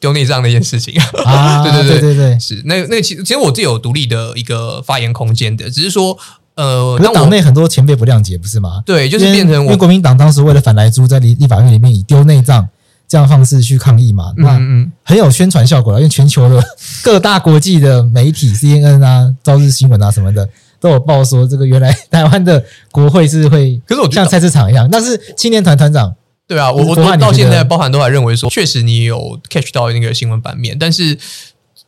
[0.00, 6.16] 丢内脏那件事情啊， 对对对对对，是那那其实其实我自己有独立的一个发言空间的，只是说
[6.54, 8.82] 呃，那党内很多前辈不谅解，不是吗？
[8.86, 12.68] 对，就是变成我因为国民党当时为了反莱猪，在立立法院里面以丢内脏。
[13.12, 14.32] 这样方式去抗议嘛？
[14.38, 14.58] 那
[15.04, 16.64] 很有宣传效果了，因为全球的
[17.04, 20.48] 各大国际的媒体，CNN 啊、朝日新闻啊什么的，
[20.80, 24.88] 都有报说这个原来台湾的国会是会，可是我像菜市场一样。
[24.90, 26.16] 但是青年团团长，
[26.48, 31.14] 对啊，我我到现在包含都还认为说，确实你有 catch 到那个新闻版面，但是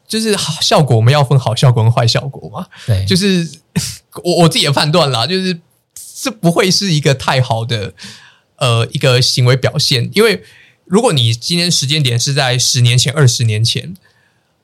[0.06, 2.66] 就是效果我们要分好效果跟坏效果嘛。
[2.86, 3.48] 对，就是
[4.22, 5.58] 我我自己的判断啦，就是
[6.20, 7.94] 这不会是一个太好的
[8.58, 10.42] 呃一个行为表现，因为。
[10.84, 13.94] 如果你今天时间点是在十年前、二十年前，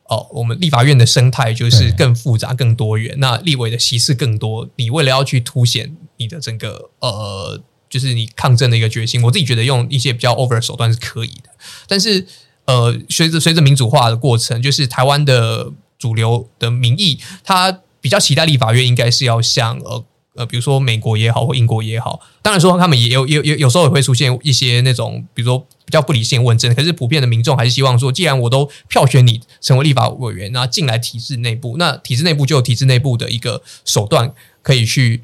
[0.05, 4.69] 哦，我们立法院的生态就是更复杂、更多元，那立委的席次更多。
[4.77, 11.51] 你为了要去凸显你的整个呃，就是你抗争的一个决心，我自己觉得用一些比较 over 的手段是可以的。
[11.87, 12.27] 但是
[12.67, 20.05] 呃，随着随着民主化的过程，就是台湾的主流的民意，他比较期待立法院应该是要像呃。
[20.37, 26.73] 呃，比如说美国也好，或英国也好，当然说他们也有有有有时候也会出现一些那种，比如说比较不理性问政。
[26.73, 35.21] 可是普遍的民众还是希望说，既然我都票选你成为立法委员，那进来体制内部，那体制内部就有体制内部的一个手段可以去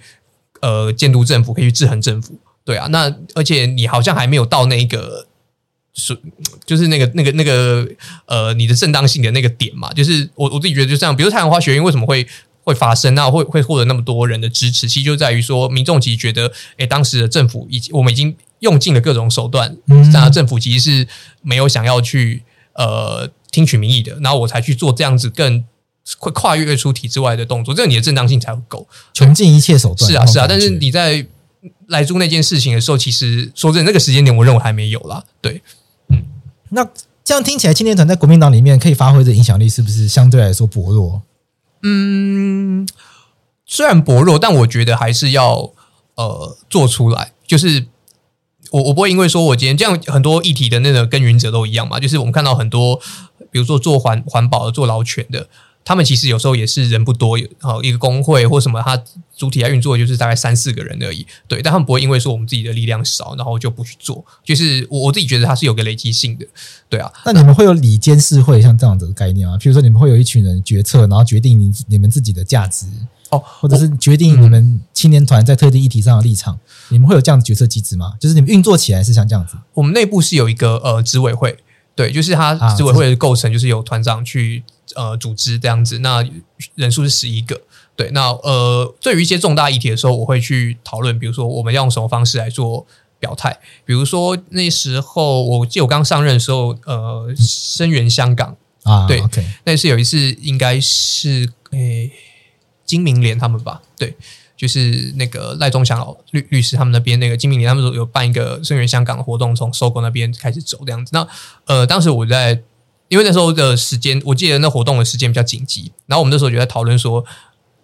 [0.60, 2.40] 呃监督政府，可以去制衡政府。
[2.64, 5.28] 对啊，那而且你好像还没有到那个
[5.94, 6.18] 是
[6.64, 7.88] 就是那个那个那个
[8.26, 9.92] 呃你的正当性的那个点嘛？
[9.92, 12.26] 就是我我自己觉得就这样，比如太阳花学运为什么会？
[12.66, 19.76] 会发生，那会会获得那么多人的支持，其实就在于说，民众其实觉得，诶，当时的政府已经我们已经用尽了各种手段，
[20.12, 21.08] 那政府其实是
[21.42, 22.42] 没有想要去
[22.74, 25.64] 呃听取民意的，然后我才去做这样子更
[26.18, 30.10] 会跨越出体制外的动作，这个你的正当性才会够，穷尽一切手段。
[30.10, 31.24] 是啊，是啊，但是你在
[31.86, 35.22] 来做那件事情的时候，其实说真的，那个时间点，我认为还没有啦。
[35.40, 35.62] 对，
[36.08, 36.20] 嗯，
[36.70, 36.84] 那
[37.24, 41.22] 这样听起来，青年团在国民党里面可以发挥的影响力，是不是相对来说薄弱？
[41.82, 42.86] 嗯，
[43.64, 45.72] 虽然薄弱，但我觉得还是要
[46.14, 47.32] 呃做出来。
[47.46, 47.86] 就是
[48.70, 52.00] 我我不会因为说我今天这样很多议题的那个耕耘者都一样嘛。
[52.00, 53.00] 就是我们看到很多，
[53.50, 55.48] 比如说做环环保的、做劳权的，
[55.86, 59.00] 他们其实有时候也是人不多，好一个工会或什么，他
[59.36, 61.24] 主体来运作的就是大概三四个人而已。
[61.46, 64.24] 对，但他们不会因为说我们自己的力量少，然后就不去做。
[64.44, 66.44] 就是我我自己觉得它是有个累积性的。
[66.88, 69.56] 对啊，那你们会有理监事会像这样子的概念吗？
[69.58, 72.86] 比如说，你们会有一群人决策，然后决定你你们自己的价值
[73.30, 78.14] 哦，或者是决定你们青年团在特定议题上的立场，嗯、你们会有这样的决策机制吗？
[78.18, 79.56] 就是你们运作起来是像这样子？
[79.74, 81.56] 我们内部是有一个呃执委会，
[81.94, 86.24] 对，就是它执委会的构成就是由团长去呃组织这样子，那
[86.74, 87.60] 人数是十一个，
[87.96, 92.86] 对，那呃对于一些重大议题的时候，我会去讨论，比如说我们要用什么方式来做。
[93.18, 99.42] 表态，比如说那时候，我记得我刚上任的时候，呃，声援香港啊，对，okay.
[99.64, 102.12] 那是有一次，应该是诶、欸，
[102.84, 104.14] 金明联他们吧，对，
[104.54, 111.10] 就是那个赖忠祥老律律师他们那边那个金明联他们说有办一个声援香港的活动，从 SOGO 那边开始走这样子。
[111.14, 111.26] 那
[111.64, 112.62] 呃，当时我在，
[113.08, 117.24] 因为那时候的时间，我记得那活动的时间比较紧急，然后我们那时候就在讨论说，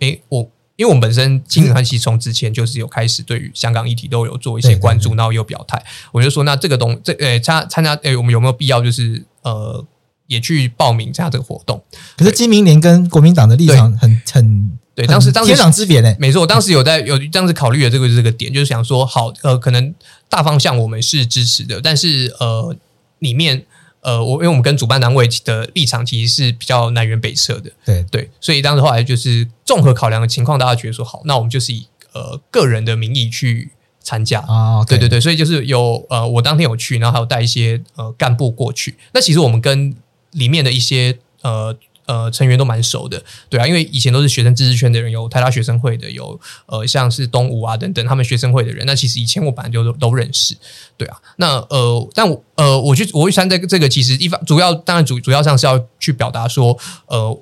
[0.01, 0.51] 诶、欸，我。
[0.77, 5.81] 因为我们本身青年团其实从之前就是有开始对于香港议题都有做一些关注，然后有表态。
[6.11, 9.85] 我就说，那这个东这诶参参加诶，我们有没有必要就是呃
[10.27, 11.81] 也去报名参加这个活动。
[12.17, 16.17] 可是金明年跟国民党的立场很很对，当时当时天壤之别呢。
[16.19, 19.95] 没错，我当时有在有当时考虑的这个这个点，就是想说，好，呃，可能
[20.31, 22.75] 大方向我们是支持的，但是呃，
[23.19, 23.67] 里面。
[24.03, 34.87] 呃，我因为我们跟主办单位的立场其实是比较南辕北辙的，对对，所以当时后来就是综合考量的情况，大家觉得说好，那我们就是以呃个人的名义去参加啊，oh.
[34.87, 38.97] 对对对，所以就是有呃，我当天有去，然后还有带一些呃干部过去。
[39.15, 39.95] 那其实我们跟
[40.33, 41.77] 里面的一些呃。
[42.13, 50.55] 呃，成员都蛮熟的，对啊，因为以前都是学生自治圈的人，有台大学生会的，有呃，像是东吴啊等等，他们学生会的人，那其实以前我本来就都都认识，
[50.99, 57.39] 对啊，那呃，但我呃，我去我去参加这个，其实一方主要当然主主要上是要去表达说，呃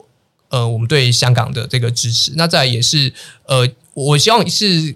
[0.51, 3.13] 呃，我们对香港的这个支持，那再也是
[3.47, 4.95] 呃，我希望是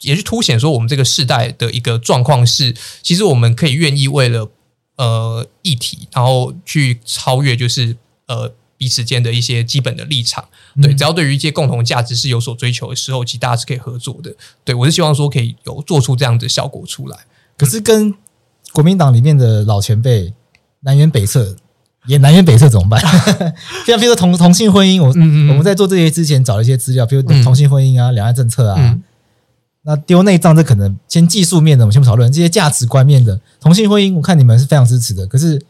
[0.00, 4.50] 也是凸显说我们这个世代的一个状况是，其实我们可以愿意为了
[4.96, 8.52] 呃议题，然后去超越，就是呃。
[8.76, 10.44] 彼此间的一些基本的立场，
[10.82, 14.34] 对，只要对于一些共同价值是有所追求的时候，其实大家是可以合作的。
[14.64, 17.16] 对，我是希望说可以有做出这样的效果出来。
[17.56, 18.12] 可是跟
[18.72, 20.34] 国民党里面的老前辈
[20.80, 21.56] 南辕北辙，
[22.06, 23.00] 也南辕北辙怎么办？
[23.86, 29.02] 像比如说同同性婚姻，我嗯嗯我们在做这些之前找了一些资料，比如同性婚姻啊、两岸政策啊，嗯、
[29.82, 35.62] 那丢内脏这可能先技术面的，我们先不讨论这些价值观面的同性婚姻，我看你们是非常支持的，可是。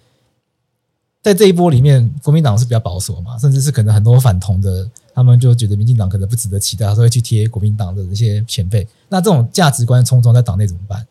[1.24, 8.86] 在这一波里面，国民党是比较保守嘛，甚至是可能很多反同的，他们就觉得民进党可能不值得期待，他会去贴国民党的那些前辈。
[9.08, 11.06] 那这种价值观冲撞在党内怎么办？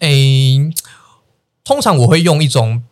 [0.00, 0.58] 诶，
[1.62, 2.82] 通常我会用一种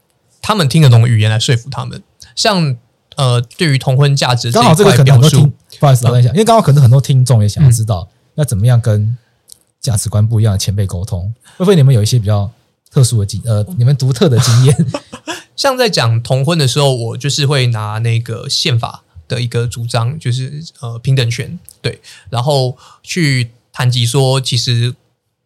[0.41, 2.01] 他们听得懂的语言来说服他们。
[2.37, 2.77] 像
[3.17, 9.19] 呃，对于同婚价值，刚好这个可能很多听，不好意思，我在想，因为刚好可能很多听众也想要知道，要怎么样跟
[9.81, 11.35] 价值观不一样的前辈沟通。
[11.57, 12.49] 会不会你们有一些比较
[12.93, 14.77] 特殊的经呃，你们独特的经验？
[15.55, 24.95] 像在讲同婚的时候，我就是会拿那个宪法的一个主张，就是呃平等权，对，然后去谈及说，其实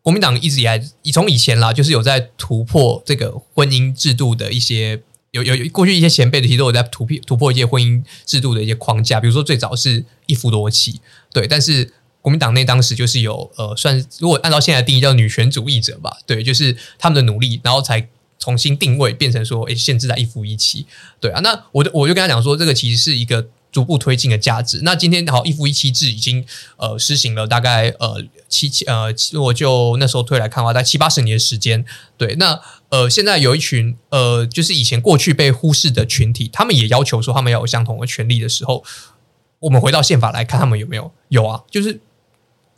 [0.03, 0.81] 国民党一直以来，
[1.13, 11.01] 从以前啦，就是有在突破这个婚姻制度的一些，有有过去一些前辈的其实都有在突破突破一些婚姻制度的一些框架，比如说最早是一夫多妻，
[11.33, 11.93] 对，但是
[12.23, 18.09] 国民党内当时就是有呃，算如果按照现在的定义叫女权主义者吧，对，就是他们的努力，然后才。
[18.47, 20.87] 重新定位变成说，哎，限制在一夫一妻，
[21.19, 24.83] 对啊，那我就我就跟他讲说，这个其实是一个逐步推进的价值。
[24.85, 31.85] 那今天好，一夫一妻制已经呃施行了大概呃七七呃，如果就那时候推来看的话，在七八十年的时间，
[32.17, 38.85] 对，那呃现在有一群呃，就是以前过去被忽视的群体，他们也要求说他们要有相同的权利的时候，
[39.59, 41.11] 我们回到宪法来看，他们有没有？
[41.31, 41.99] 有啊，就是。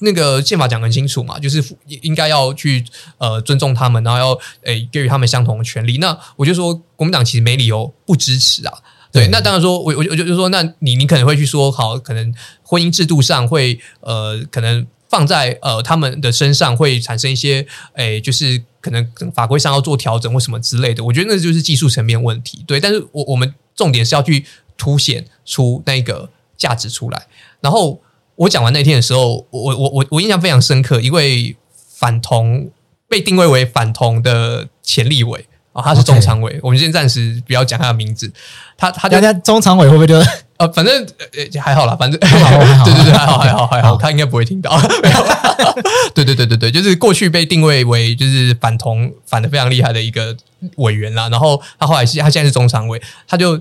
[0.01, 2.85] 那个宪法讲很清楚嘛，就是应该要去
[3.19, 5.99] 呃尊重他们，然后要诶给予他们相同的权利。
[5.99, 8.73] 那我就说国民党其实没理由不支持啊。
[9.11, 12.33] 对，对那当然说，我我我就就说，那你你可能会去说，好，可能
[12.63, 21.03] 婚姻制度上会呃可能放在呃他们的身上会产生一些诶，就是可能法规上要做调整或什么之类的。
[21.03, 22.63] 我觉得那就是技术层面问题。
[22.67, 24.45] 对，但是我我们重点是要去
[24.77, 27.27] 凸显出那个价值出来，
[27.61, 28.01] 然后。
[28.39, 31.57] 我讲完那天的时候，我我我我印象非常深刻，一位
[31.97, 32.71] 反同
[33.09, 36.57] 被定位为反同的前立委啊、哦，他是中常委。
[36.63, 38.33] 我们先暂时不要讲他的名字，
[38.77, 40.17] 他他大家中常委会不会就
[40.57, 44.71] 呃，反正呃还好啦，反正 对对对，还好还好还好，他应该不会听到。
[46.15, 50.37] 对对对对对，就是过去被定位为就是反同反的非常厉害的一个
[50.77, 53.61] 委员啦，然后他后来是他现在是中常委，他就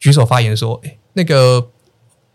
[0.00, 1.68] 举手发言说：“哎，那个。”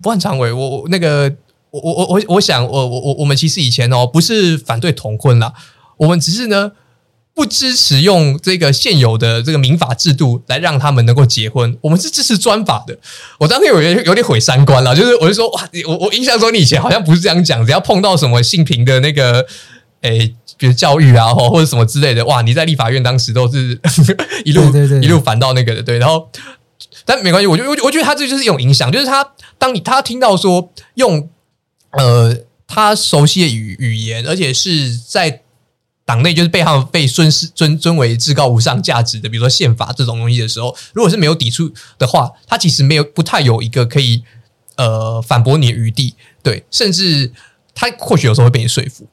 [0.04, 1.34] 万常委，我我那个
[1.72, 5.54] 我我我我我想，我我我我们其实以前哦，不是反对同婚啦，
[5.98, 6.74] 我们只是呢
[7.34, 12.98] 不支持用这个现有的这个民法制度来让他们能够结婚，我们是支持专法的。
[13.40, 19.46] 我当时有点有点毁三观了，就是我就说哇，我我印象中你以前好像不是这样讲，只要碰到什么性平的那个
[20.02, 23.80] 诶，比如教育啊或或者什么之类的，哇，你在立法院当时都是
[24.46, 24.62] 一路
[25.02, 26.30] 一路反到那个的，对，然后。
[27.06, 31.30] 但没关系，我觉得，我我觉得他这就是一种影响，就是他当你他听到说用
[31.92, 32.36] 呃
[32.68, 35.42] 他熟悉的语语言，而且是在
[36.06, 44.24] 党内就是被他们被尊视尊尊为至高无上价值的，比如说宪法这种东西的时候，如果是没有抵触的话，他其实没有不太有一个可以
[44.78, 47.32] 呃反驳你的余地，对，甚至
[47.76, 49.08] 他或许有时候会被你说服，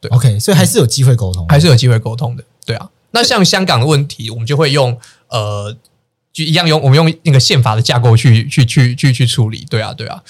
[0.00, 2.88] 对，OK，所以还是有机会沟通，还是有机会沟通的，对啊。
[3.10, 4.98] 那像香港的问题，我们就会用
[5.28, 5.76] 呃。
[6.32, 10.22] 就一样用我们用那个宪法的架构去去去去去处理，对啊对啊，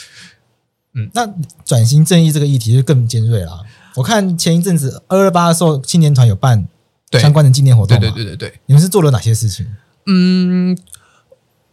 [0.94, 1.26] 嗯，那
[1.64, 3.64] 转型正义这个议题就更尖锐了。
[3.94, 6.66] 我看前一阵子二二八的时候，青年团有办
[7.12, 9.66] 相关的纪念活动，对对对对对，你们是做了哪些事情？
[10.06, 10.76] 嗯，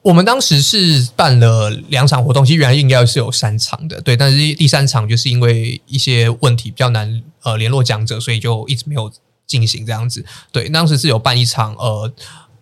[0.01, 9.11] 我们当时是办了两场活动，其实原来应该是有三场的，对，但是第三场就是因为一些问题比较难呃联络讲者，所以就一直没有
[9.47, 10.25] 进行这样子。
[10.51, 12.13] 对，当时是有办一场呃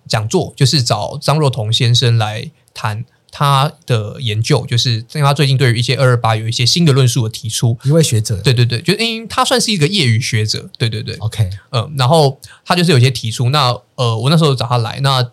[0.07, 15.31] 讲座，就是找张若彤先生来谈他的研究，就是因为他最近对于一些二二八有一些新的论述的提出，一位学者，对对对，就因为他算是一个业余学者，对对对，OK，嗯、呃，然后他就是有些提出，那呃我那时候找他来那。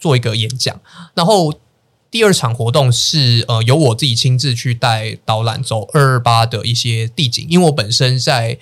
[0.00, 0.80] 做一个演讲，
[1.12, 1.52] 然后
[2.08, 8.56] 第二场活动是呃由我自己亲自去带导览走二二八的一些地景，因为我本身在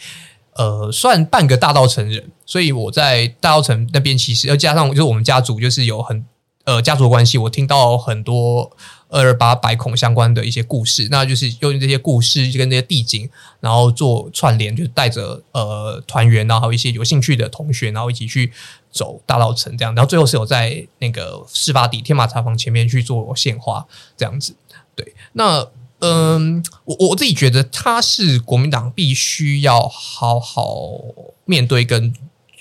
[0.57, 6.25] 呃算半个大稻城人，所以我在大稻城那边其实要加上就是我们家族就是有很
[6.65, 8.71] 呃家族关系，我听到很多
[9.09, 13.31] 二二八白孔相关的一些故事，那就是用这些故事跟这些地景，
[13.61, 18.53] 然后做串联，就带着呃团员，然后一些有兴趣的同学，然后一起去。
[18.93, 23.87] 走大稻城这样，然后最后是有在那个事发地天马茶坊前面去做献花
[24.17, 24.57] 这样子。
[24.95, 25.69] 对，那
[26.01, 31.01] 嗯，我我自己觉得他是国民党必须要好好
[31.45, 32.15] 面对跟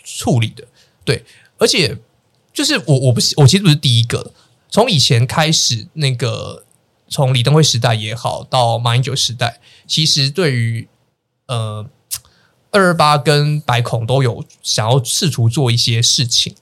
[0.04, 0.66] 处理的。
[1.04, 1.24] 对，
[1.58, 1.98] 而且
[2.54, 4.32] 就是我我不是我其实不是第一个，
[4.70, 6.64] 从以前开始，那个
[7.08, 10.88] 从李登辉时代也好，到马英九时代，其实对于
[11.48, 11.88] 呃。
[12.72, 16.54] 二二八跟白孔都有想要试图做一些事情，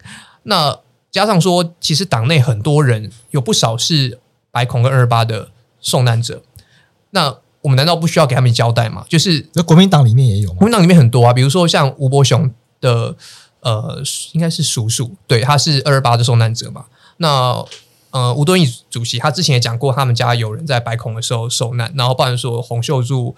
[0.44, 4.20] 那加上说，其实党内很多人有不少是
[4.52, 5.50] 白孔跟二二八的
[5.82, 6.44] 受难者，
[7.14, 9.06] 那我们难道不需要给他们交代吗？
[9.08, 10.58] 就是那国民党里面也有吗？
[10.60, 12.52] 国民党里面很多啊，比如说像吴伯雄
[12.82, 13.16] 的
[13.62, 14.02] 呃，
[14.34, 16.86] 应该是叔叔，对，他是二二八的受难者嘛。
[17.18, 17.66] 那
[18.12, 23.36] 呃，吴敦义主席他之前也讲过，他们家有人在白孔的时候受难，然后包含说洪秀柱。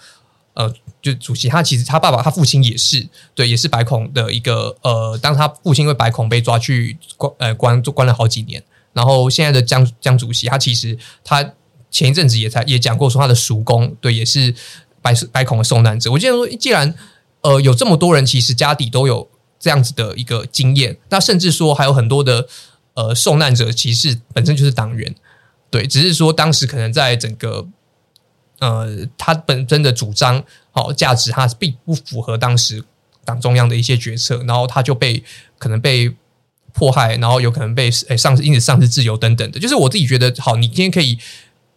[0.56, 8.64] 呃，就主席他其实他爸爸他父亲也是对，也是白孔的一个呃，当他父亲因为白孔被抓去关呃关关了好几年，
[8.94, 11.44] 然后现在的江江主席他其实他
[11.96, 14.54] 前一阵子也才也讲过说他的叔公对也是
[15.02, 16.12] 白白孔的受难者。
[16.12, 16.94] 我记得说，既然
[17.42, 22.48] 呃有这么多人其实家底都有这样子的一个经验，那甚至说还有很多的
[22.96, 25.16] 呃受难者其实本身就是党员，
[25.70, 27.68] 对，只是说当时可能在整个。
[28.60, 30.42] 呃，他本身的主张
[30.72, 32.82] 好价值，他并不符合当时
[33.26, 35.22] 党中央的一些决策，然后他就被
[35.58, 36.10] 可能被
[36.72, 39.60] 迫害，然后有可能被诶丧失，因此丧失自由等等的。
[39.60, 41.20] 就是我自己觉得，好，你今天可以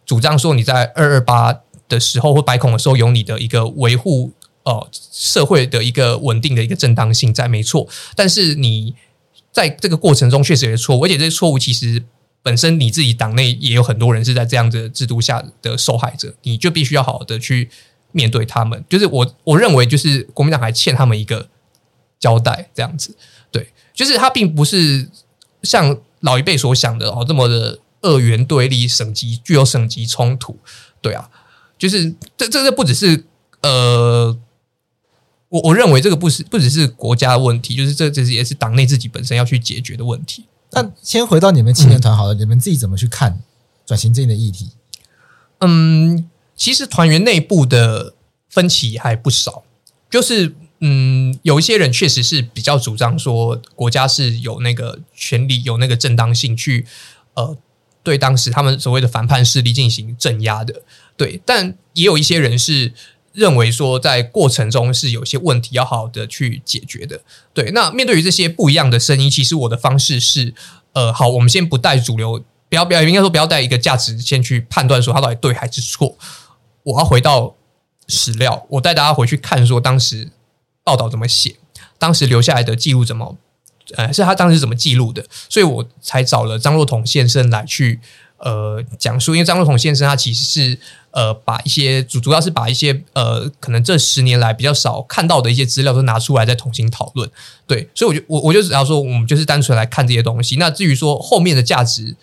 [0.09, 4.31] 主张说你在二二八的时候或白孔的时候有你的一个维护
[4.63, 7.87] 呃社会的一个稳定的一个正当性在，没错。
[8.15, 8.95] 但是你
[9.51, 12.03] 在这个过程中确实有错误，而且这些错误其实。
[12.41, 17.69] 本身你自己党内也有很多人是在这样的制度下的受害者，你就必须要好好的去
[18.13, 18.81] 面对他们。
[18.87, 21.49] 就是我我认为，就是国民党还欠他们一个
[22.17, 23.13] 交代，这样子。
[23.51, 25.09] 对，就是他并不是
[25.63, 30.57] 像老一辈所想的哦这么的二元对立、省级具有省级冲突。
[31.01, 31.29] 对啊，
[31.77, 33.23] 就是这这这不只是
[33.61, 34.37] 呃，
[35.47, 40.45] 我我认为这个不是不只是国家的问题，就是这这是也是党内自己本身要去解决的问题。
[40.71, 43.41] 那先回到你们青年团好了，嗯、你们自己怎么去看
[43.85, 44.71] 转型正义的议题？
[45.59, 48.13] 嗯，其实团员内部的
[48.49, 49.63] 分歧还不少，
[50.09, 56.85] 就是嗯，有一些人确实是比较主张说国家是有那个权利、有那个正当性去
[57.33, 57.57] 呃
[58.09, 60.81] 对当时他们所谓的反叛势力进行镇压的，
[61.15, 62.91] 对，但也有一些人是。
[63.31, 67.21] 认为说，在过程中是有些问题要好好的去解决的。
[67.53, 70.53] 对，那面对于这些不一样的声音，其实我的方式是，
[70.93, 76.17] 呃，好，我们先不带主流，不要不要，应该说不要带一个价值先去判断说它到底对还是错。
[76.83, 77.55] 我要回到
[78.07, 80.31] 史料，我带大家回去看说当时
[80.83, 81.57] 报道怎么写，
[81.99, 83.37] 当时留下来的记录怎么，
[83.95, 87.99] 呃，是他当时怎么记录的，所以我才找了张若彤先生来去。
[88.41, 90.79] 呃，讲述，因为张若彤先生他其实是
[91.11, 97.29] 呃，把一些主主要是把一些呃，可能这十年来比较少看到的一些资料都拿出来再重新讨论。
[97.67, 100.55] 对，所以我就我我就只要说，我们就是单纯来看这些东西。
[100.55, 102.15] 那至于说后面的价值，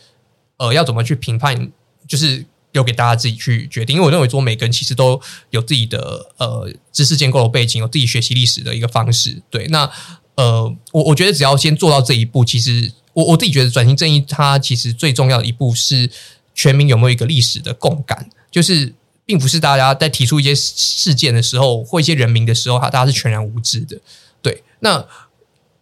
[0.56, 1.70] 呃，要怎么去评判，
[2.08, 3.96] 就是留给大家自己去决定。
[3.96, 9.42] 因为我认为说每个人其实都有自己的呃知识建构的背景，有自己学习历史的一个方式。
[9.50, 9.90] 对，那
[10.36, 12.92] 呃，我我觉得只要先做到这一步，其实。
[13.16, 16.10] 我我自己觉得转型正义，它其实最重要的一步是
[16.54, 18.92] 全民有没有一个历史的共感，就是
[19.24, 23.98] 并不是大家在提出一些事件的时候或一些人名的时候，哈，大家是全然无知的。
[24.42, 25.02] 对，那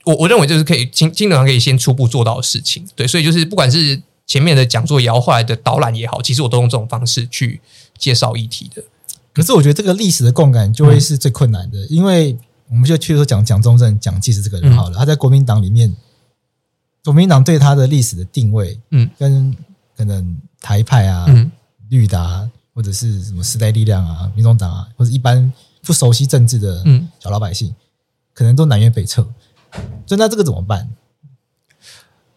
[0.04, 2.86] 我我认为这是可以经经常可以先初步做到的事情。
[2.94, 7.60] 对，所以就是不管是前面的讲座也好，后来的导览也好，其实我都用这种方式去
[7.98, 8.84] 介绍议题的。
[9.32, 12.36] 可是我觉得这个历史的共感就会是最困难的，因为
[12.68, 15.94] 我们就去说讲蒋中正、蒋介石这个人好了，嗯、他在国民党里面。
[17.04, 19.54] 国民党对他的历史的定位，嗯，跟
[19.94, 21.52] 可能台派啊、嗯、
[21.90, 25.52] 绿的啊，或者是什么时代力量啊、民众党啊，或者一般
[25.82, 26.82] 不熟悉政治的
[27.20, 27.74] 小老百姓，嗯、
[28.32, 29.22] 可能都南辕北辙。
[30.06, 30.88] 所以那这个怎么办？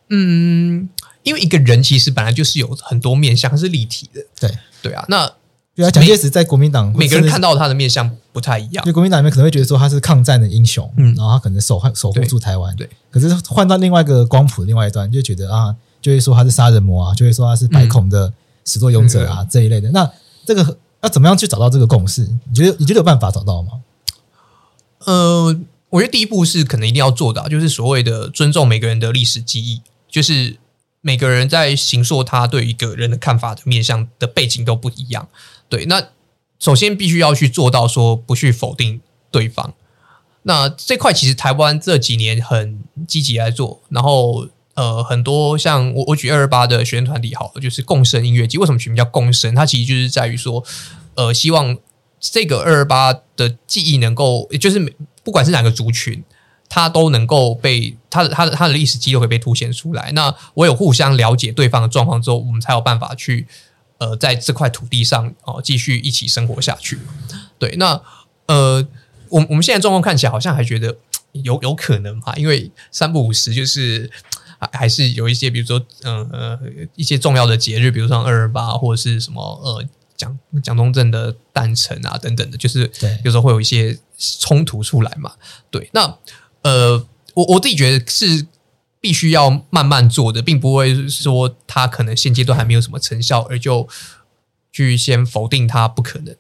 [0.10, 0.90] 嗯，
[1.24, 4.26] 因为一个人其实本来就是有很多面相，是立体的。
[4.38, 5.32] 对对啊，那
[5.76, 8.86] 对啊，蒋介石在国民党，每个人看到他的面向不太一样。
[8.86, 12.76] 因为国民党里面可能会觉得说他是抗战的英雄，嗯，然后他可能守守护住台湾。
[12.76, 18.32] 对，可是换到另外一个光谱另外一端，就觉得啊，就会说他是杀人魔啊，就会说他是白孔的
[18.64, 19.90] 始作俑者啊、嗯、这一类的。
[19.90, 20.08] 那
[20.46, 22.22] 这个要怎么样去找到这个共识？
[22.48, 23.72] 你觉得你觉得有办法找到吗？
[25.06, 25.60] 呃，
[25.90, 29.82] 我觉得第一步是可能一定要做到，就是所谓的尊重每个人的历史记忆。
[30.10, 30.58] 就是
[31.02, 35.28] 每个人在形塑他对一个人的看法的面向的背景都不一样，
[35.70, 35.86] 对。
[35.86, 36.02] 那
[36.60, 39.02] 首先必须要去做到说不去否定
[39.32, 39.74] 对方。
[40.44, 48.58] 那这块其实台湾这几年很积极来做，然后呃很多像我我举二二八的学生团体好了，就是共生音乐祭。
[48.58, 49.54] 为什么取名叫共生？
[49.54, 50.64] 它其实就是在于说，
[51.16, 51.78] 呃，希望
[52.20, 56.24] 这个二二八的记忆能够，就是不管是哪个族群。
[56.70, 60.12] 它都能够被它的它的它的历史记录会被凸显出来。
[60.12, 63.48] 那我有互相了解对方的状况之后，我们才有办法去
[63.98, 67.00] 呃在这块土地上哦继续一起生活下去。
[67.58, 68.02] 对，那
[68.48, 68.88] 呃，
[69.30, 70.98] 我我们现在状况看起来好像还觉得
[71.32, 72.36] 有有可能嘛？
[72.36, 74.10] 因为三不五时就是
[74.60, 76.60] 还还是有一些，比如说嗯呃
[76.96, 79.84] 一些重要的节日，比如说二二八或者是什么呃
[80.16, 82.92] 蒋蒋中正的诞辰啊等等的，就是
[83.24, 83.98] 有时候会有一些
[84.40, 85.34] 冲突出来嘛。
[85.70, 86.18] 对，那。
[86.64, 86.98] 呃，
[87.34, 88.46] 我我自己觉得是
[89.00, 93.88] 必须要慢慢做的，并不会说他可能现阶段还没有什么成效，而就
[94.72, 96.36] 去先否定它不可能。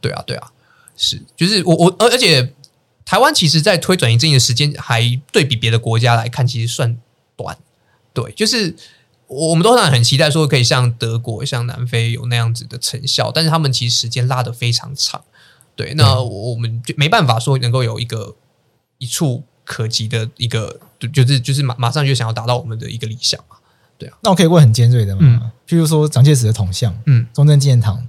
[0.00, 0.50] 对啊，对啊，
[0.96, 2.54] 是，就是我我而而且
[3.04, 6.98] 台湾其实在推转移正义的时间还对比别的国家来看，其实算
[7.36, 7.58] 短。
[8.14, 8.74] 对，就是
[9.26, 15.22] 我们都很很期待说可以像德国、像南非有那样子的成效，但是他们其实时间拉得非常长。
[15.76, 18.36] 对，那我们就没办法说能够有一个
[18.96, 19.44] 一处。
[19.70, 20.80] 可及的一个，
[21.12, 23.54] 就是就是马马上就想要达到我们的一个理想嘛，
[23.96, 24.18] 对啊。
[24.20, 25.20] 那我可以问很尖锐的嘛？
[25.22, 28.08] 嗯、譬如说蒋介石的铜像，嗯，中正纪念堂，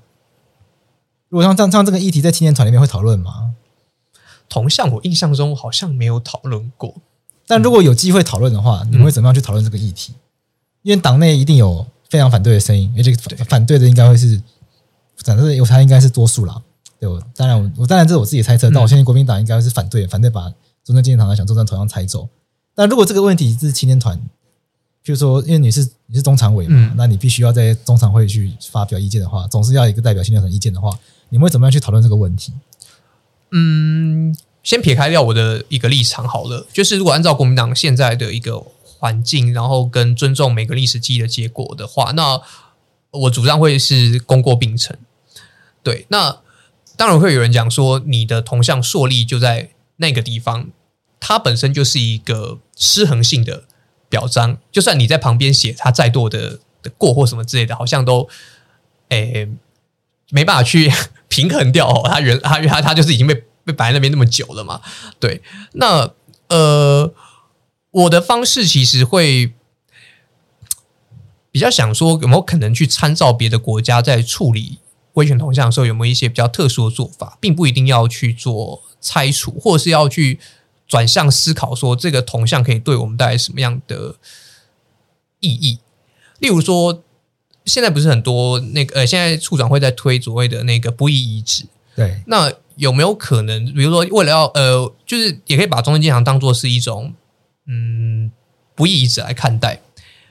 [1.29, 3.53] 如果像像像这个议题在青年团里面会讨论吗？
[4.49, 6.95] 铜像我印象中好像没有讨论过，
[7.45, 10.13] 但如果有机会讨论的话，你们会怎么样去讨论这个议题？
[10.13, 10.19] 嗯、
[10.81, 13.13] 因为党内一定有非常反对的声音，而且
[13.47, 14.41] 反对的应该会是，
[15.23, 16.59] 反正我猜应该是多数啦。
[16.99, 20.51] 对，我当然我我当然这是我自己猜测，嗯、但我相信国民党应该是反对，反对把。
[20.83, 22.27] 中正纪念堂来想中正铜像拆走，
[22.73, 24.19] 但如果这个问题是青年团，
[25.03, 30.89] 就是说，因为你是你是中常委嘛，嗯、那你必须要在中常会去发表意见的话，总是要一个代表青年团意见的话，
[31.29, 32.51] 你们会怎么样去讨论这个问题？
[33.51, 42.41] 嗯，先撇开掉我的一个立场好了，就是如果按照国民党现在的一个环境，然后跟尊重每个历史记忆的结果的话，那
[43.11, 44.97] 我主张会是功过并成。
[45.83, 46.39] 对，那
[46.95, 49.69] 当然会有人讲说，你的铜像树立就在。
[50.01, 50.69] 那个地方，
[51.19, 53.65] 它本身就是一个失衡性的
[54.09, 54.57] 表彰。
[54.71, 58.27] 就算你在旁边写他再多的的过或什么之类的，好像都
[59.09, 59.49] 诶、欸、
[60.31, 60.91] 没办法去
[61.27, 62.01] 平衡掉哦。
[62.09, 64.81] 他原他他他就是已经被被摆在那边那么久了嘛。
[65.19, 65.43] 对，
[65.73, 66.11] 那
[66.49, 67.13] 呃，
[67.91, 69.53] 我的方式其实会
[71.51, 74.79] 比较想说，有没有可能去参照别的国家在处理
[75.13, 78.81] 威权铜像的时候，有没有一些比较特殊的做法，并不一定要去做。
[79.01, 80.39] 拆除，或是要去
[80.87, 84.15] 转向思考，说这个铜像可以对我们带来什么样的
[85.39, 85.79] 意义？
[86.37, 87.03] 例如说，
[87.65, 97.13] 现在不是很多那个呃，现在处长会在推所谓的那个不义遗址，对，那有没有可能，比如说为了要呃，就是也可以把中正纪念堂当做是一种
[97.65, 98.31] 嗯
[98.75, 99.81] 不义遗址来看待，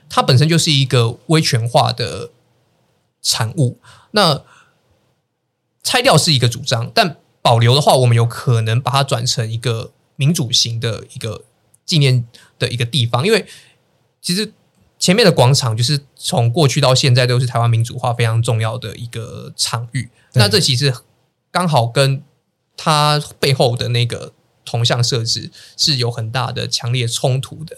[0.09, 2.29] 它本身就是一个威权化的
[3.21, 3.79] 产物，
[4.11, 4.43] 那
[5.83, 7.17] 拆掉是一个主张，但。
[7.41, 11.43] 保留的话，我们有可能把它转成一个民主型的一个
[11.85, 12.25] 纪念
[12.59, 13.45] 的一个地方，因为
[14.21, 14.53] 其实
[14.99, 20.09] 前面的广场就是从过去到现在都是台湾民主化非常重要的一个场域。
[20.33, 20.93] 那这其实
[21.49, 22.21] 刚好跟
[22.77, 24.31] 它背后的那个
[24.63, 27.77] 铜像设置是有很大的强烈冲突的。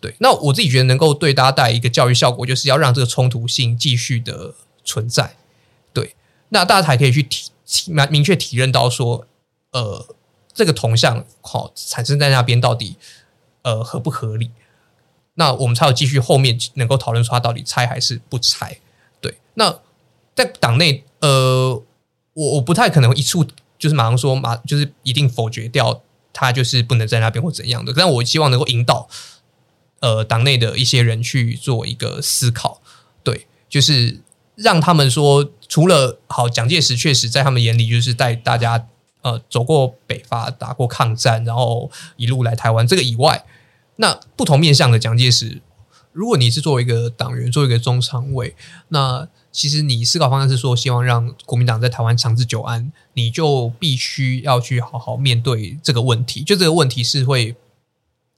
[0.00, 5.36] 对，那我自己觉得能够对大家带来一个教育效果，就是要让这个冲突性继续的存在。
[5.92, 6.14] 对，
[6.48, 7.50] 那大家才可以去体。
[7.86, 9.26] 明明确体认到说，
[9.72, 10.06] 呃，
[10.52, 12.96] 这个铜像好产生在那边到底
[13.62, 14.50] 呃合不合理？
[15.34, 18.78] 那我们才有继续后面能够讨论说它到底拆还是不拆？
[19.20, 19.80] 对，那
[20.34, 21.82] 在党内呃，
[22.34, 23.44] 我我不太可能一触
[23.76, 26.02] 就是马上说马就是一定否决掉
[26.32, 29.08] 它就是不能在那边或怎样的，但我希望能够引导
[30.00, 32.80] 呃党内的一些人去做一个思考，
[33.22, 34.20] 对，就是
[34.54, 38.86] 让他们说，除了好蒋介石确实在他们眼里就是带大家
[39.22, 43.44] 呃走过北伐、打过抗战，然后一路来台湾这个以外，
[43.96, 45.60] 那不同面向的蒋介石，
[46.12, 48.54] 如果你是作为一个党员，作为一个中常委，
[48.88, 56.42] 那其实你思考方向是说，希望让国民党在台湾长治久安，你就必须要去好好面对这个问题。
[56.42, 57.54] 就这个问题是会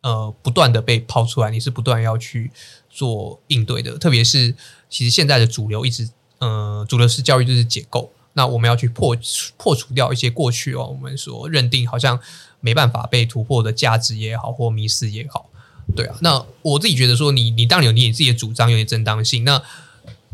[0.03, 2.51] 呃不断的被抛出来，你是不断要去
[2.91, 3.97] 做应对的。
[3.97, 4.55] 特别是
[4.89, 6.09] 其实现在的主流一直
[6.39, 9.17] 呃主流式教育就是解构，那我们要去破
[9.57, 12.19] 破除掉一些过去哦，我们所认定好像
[12.61, 15.51] 没办法被突破的价值也好，或迷失也好。
[15.95, 19.45] 对啊，那我自己觉得说，你你当然有你自己的主张，有点正当性。
[19.45, 19.63] 那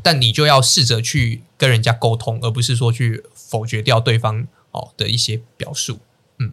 [0.03, 5.99] 但你就要试着去跟人家沟通，而不是说去否决掉对方哦的一些表述。
[6.39, 6.53] 嗯，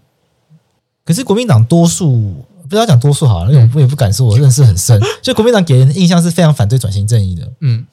[1.06, 5.02] 可是国民党多数不要讲多数好了，因为我也不敢说我认识很深。
[5.22, 7.52] 就国民党给人的印象是非常反对转型正义的。
[7.62, 7.86] 嗯，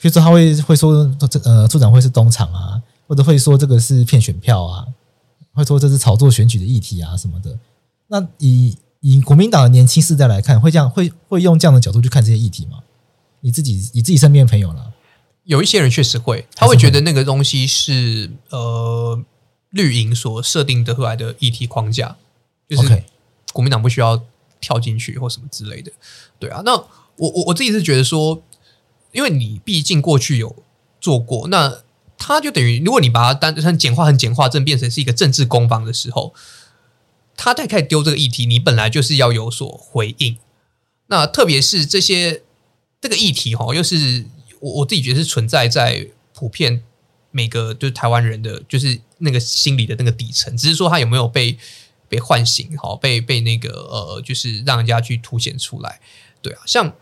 [0.00, 4.84] 比如说他会会说这呃促转会是东厂啊，或者会说这个是骗选票啊，
[5.54, 7.56] 会说这是炒作选举的议题啊什么的。
[8.08, 12.78] 那以以国民党的年轻世代来看，会这样会会用这样的角度去看这些议题吗？
[13.40, 14.92] 你自己你自己身边的朋友了，
[15.44, 19.22] 有一些人确实会，他会觉得那个东西是呃
[19.70, 22.16] 绿营所设定的出来的议题框架，
[22.68, 23.04] 就是
[23.52, 24.22] 国民党不需要
[24.60, 25.92] 跳进去或什么之类的。
[26.38, 28.42] 对啊，那我我我自己是觉得说，
[29.12, 30.56] 因为你毕竟过去有
[31.00, 31.82] 做过，那
[32.16, 36.34] 他就等于如果你把它当很简化、很简化，正变成是一个政治攻防的时候。
[37.40, 40.36] 他在开始丢这个议题，你本来就是要有所回应。
[41.06, 42.42] 那特别是这些
[43.00, 44.24] 这个议题哈，又是
[44.58, 46.82] 我我自己觉得是存在在普遍
[47.30, 51.56] 每个就是台湾人的就是那个心理的那个底层，只是说他有没有被
[52.08, 56.00] 被唤醒哈，被被那个呃，就是让人家去凸显出来。
[56.42, 56.92] 对啊，像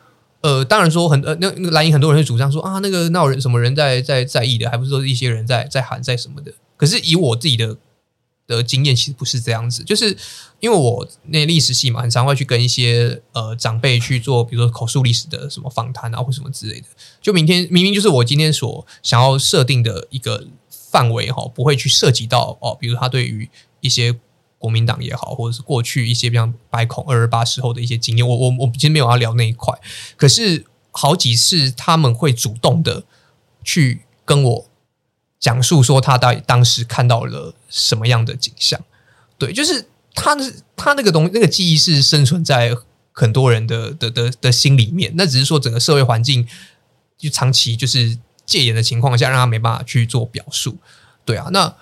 [0.40, 6.52] 呃，当然说很呃，那那个蓝营很多人会主张说啊，那个那人什么人在在在意的，还不是说一些人在在喊在什么的。
[6.76, 7.76] 可是以我自己的。
[8.48, 10.16] 的经验其实不是这样子，就是
[10.60, 16.86] 因为我那历史系嘛，很常会去跟一些呃长辈去做，比如说口述历史的什么访谈啊，或什么之类的。
[17.20, 23.50] 就明天明明就是我今天所想要设定的一个范围哈，不会去涉及到哦，比如他对于
[23.80, 24.16] 一些
[24.58, 29.78] 国民党也好，或者是过去一些像白孔二二八时候的一些经验，我我我今天没有要聊那一块。
[30.16, 33.04] 可是好几次他们会主动的
[33.62, 34.66] 去跟我。
[35.38, 38.80] 讲述说他到底当时看到了什么样的景象，
[39.38, 42.74] 对，就是他的他那个东那个记忆是生存在
[43.12, 46.48] 很多人的的的的心里面，那只是说整个社会环境
[47.18, 50.78] 就长期就是戒严的情况下，让他没办法去做表述，
[51.26, 51.72] 对啊，那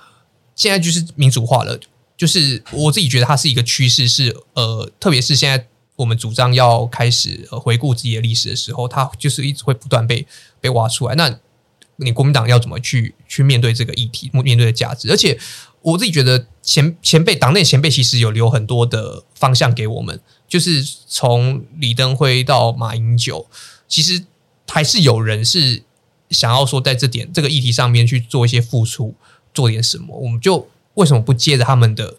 [0.57, 1.79] 现在就是民主化了，
[2.25, 5.67] 就是我自己觉得它是一个趋势，是呃，特别是现在
[5.97, 10.27] 我们主张要开始回顾自己的历史的时候，它就是一直会不断被
[10.61, 11.39] 被挖出来，那。
[11.97, 15.09] 你国民党要怎么去去面对这个议题，面对的价值？
[15.13, 15.39] 而且
[15.81, 23.47] 我自己觉得前前辈党内前辈其实有留很多的方向给我们，就是从李登辉到马英九，
[23.87, 24.25] 其实
[24.67, 25.85] 还是有人是
[26.31, 29.15] 想要说在这点这个议题上面去做一些付出，
[29.55, 30.19] 做点什么。
[30.19, 32.17] 我们就为什么不借着他们的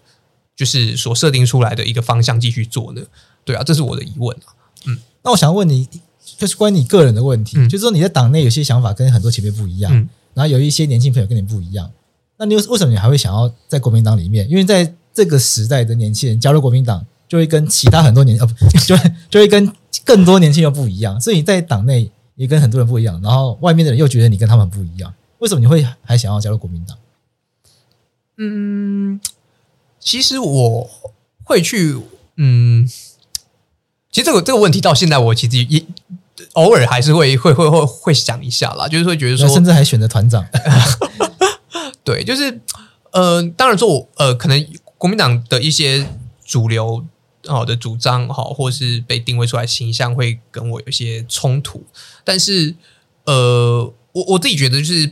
[0.56, 3.02] 就是所设定出来的一个方向继续做呢？
[3.44, 4.54] 对啊，这是我的疑问啊。
[4.88, 5.88] 嗯，那我想问你。
[6.38, 11.90] 就是关于你个人的问题，嗯、就是说你在党内有些想法跟很多前辈不一样，嗯、然后有一些年轻朋友跟你不一样，
[12.38, 14.50] 那你为什么你还会想要在国民党里面？
[14.50, 18.54] 因为在这个时代的年轻人加入国民党，就会跟其他很多年呃不
[18.86, 18.98] 就
[19.30, 19.72] 就会跟
[20.04, 26.98] 更多年轻人不一样，所以你在党内也跟很多人不一样，然后外面的人又觉得你跟他们不一样，为什么你会还想要加入国民党？
[28.38, 29.20] 嗯，
[30.00, 30.90] 其实我
[31.44, 31.98] 会去
[32.38, 32.90] 嗯。
[34.12, 35.86] 其实这个这个问题到现在，我其实也
[36.54, 40.48] 偶尔还是会会会会会想一下啦，就是会觉得说，甚至还选择团长。
[42.02, 42.62] 对，就是
[43.12, 44.66] 呃，当然说我呃，可能
[44.98, 46.08] 国民党的一些
[46.46, 47.06] 主流
[47.46, 51.84] 好的主张好，或是被定位出来形象会跟我有一些冲突，
[52.24, 52.74] 但是
[53.26, 55.12] 呃，我我自己觉得就是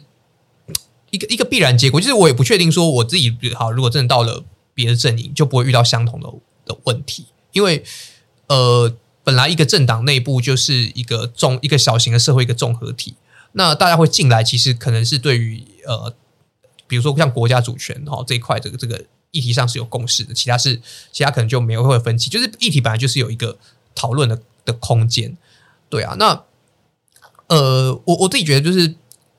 [1.14, 4.43] 一个一个必然结果，就是我也不确定说我自己好，如果真的到了
[4.74, 6.28] 别的阵营，就不会遇到相同的
[6.66, 7.84] 的问题，因为。
[8.47, 8.93] 呃，
[9.24, 13.16] 本来一个政党内部就是一个综一个小型的社会一个综合体，
[13.53, 16.14] 那大家会进来，其实可能是对于呃，
[16.88, 19.01] 比如说像国家主权哈这一块这个这个
[19.32, 20.80] 议题上是有共识的，其他是
[21.11, 23.57] 其他可能就没有会分歧，就是议题本来就是有一个
[23.95, 25.36] 讨论的的空间，
[25.89, 26.43] 对啊，那
[27.47, 28.93] 呃，我我自己觉得就是，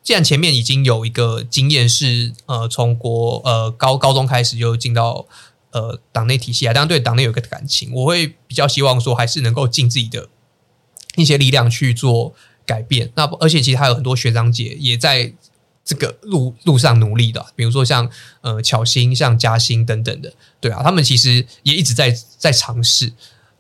[0.05, 5.26] 既然前面已经有一个经验是呃，从国呃高高中开始就进到。
[5.76, 10.28] 呃，党内体系啊，当然对党内有个感情，我会比较希望说，还是能够尽自己的
[11.16, 12.32] 一些力量去做
[12.64, 13.11] 改变。
[13.16, 15.34] 那而且其实还有很多学长姐也在
[15.84, 18.09] 这个路路上努力的，比如说像
[18.42, 23.12] 呃巧芯、像嘉兴等等的，对啊，他们其实也一直在在尝试。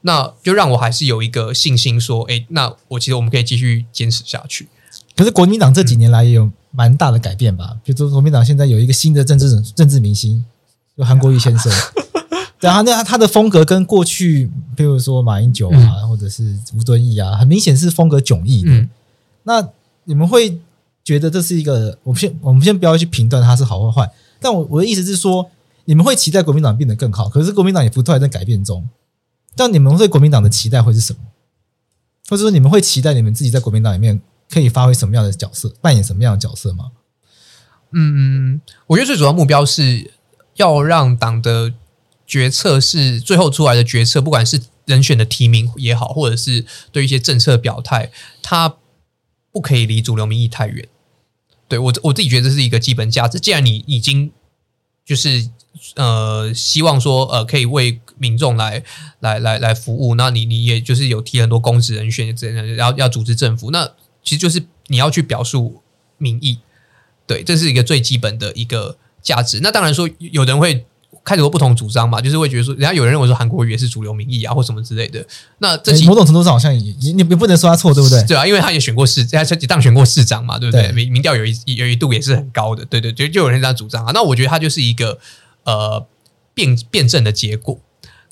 [0.02, 4.68] 那就让我还是有一个信心，说，哎，那我其实我们可以继续坚持下去。
[5.16, 7.76] 可是国民党这几年来也有蛮大的改变吧？
[7.84, 10.44] 比如说国民党现在有一个新的政治政治明星，
[10.96, 11.72] 就韩国瑜先生。
[12.60, 18.70] 对啊，那他的风格跟过去，比如说马英九啊，嗯、或者是吴敦义啊，很明显是风格迥异的。
[18.70, 18.88] 嗯、
[19.42, 19.68] 那
[20.04, 20.58] 你们会
[21.04, 21.98] 觉得这是一个？
[22.02, 24.10] 我们先我们先不要去评断他是好或坏，
[24.40, 25.50] 但我我的意思是说，
[25.84, 28.88] 你们会期待国民党变得更好，可是国民党也不断在改变中。
[29.54, 31.18] 但你们对国民党的期待会是什么？
[32.30, 34.18] 或者说你们会期待你们自己在国民党里面
[34.54, 36.92] 可以发挥什么样的角色，扮演什么样的角色吗？
[37.90, 40.12] 嗯，我觉得最主要目标是
[40.54, 41.74] 要让党的
[42.26, 48.76] 决策是最后出来的决策，不管是人选的提名也好，或者是对一些政策表态，它
[49.50, 50.88] 不可以离主流民意太远。
[51.66, 53.40] 对，我我自己觉得这是一个基本价值。
[53.40, 54.30] 既然你已经
[55.04, 55.50] 就是。
[55.96, 58.80] 呃，希望说呃，可以为民众来
[59.18, 60.14] 来来来服务。
[60.14, 63.72] 那你你也就是有提很多公职人选，这样要要组织政府。
[63.72, 63.90] 那
[64.24, 65.82] 其实就是你要去表述
[66.18, 66.58] 民意，
[67.26, 69.60] 对，这是一个最基本的一个价值。
[69.62, 70.84] 那当然说，有人会
[71.22, 75.24] 开始有不同主张嘛，就是会觉得说，人家有人认为说韩国瑜也是主流民意啊，或什么之类的。
[75.58, 78.20] 那这某种程度上好像也你你不能说他错，对不对？
[78.24, 80.90] 对啊，因为他也选过市，他也当选过市长嘛，对不对？
[80.92, 84.12] 民民调有一有一度也是很高的，对对，就就有人这样主张啊。
[84.12, 85.18] 那我觉得他就是一个。
[85.66, 86.06] 呃，
[86.52, 87.80] 辩辩证的结果，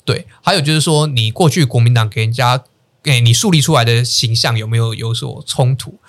[0.05, 2.63] 对，还有就是说，你过去国民党给人家
[3.03, 5.99] 给你树立出来的形象有没有有所冲突？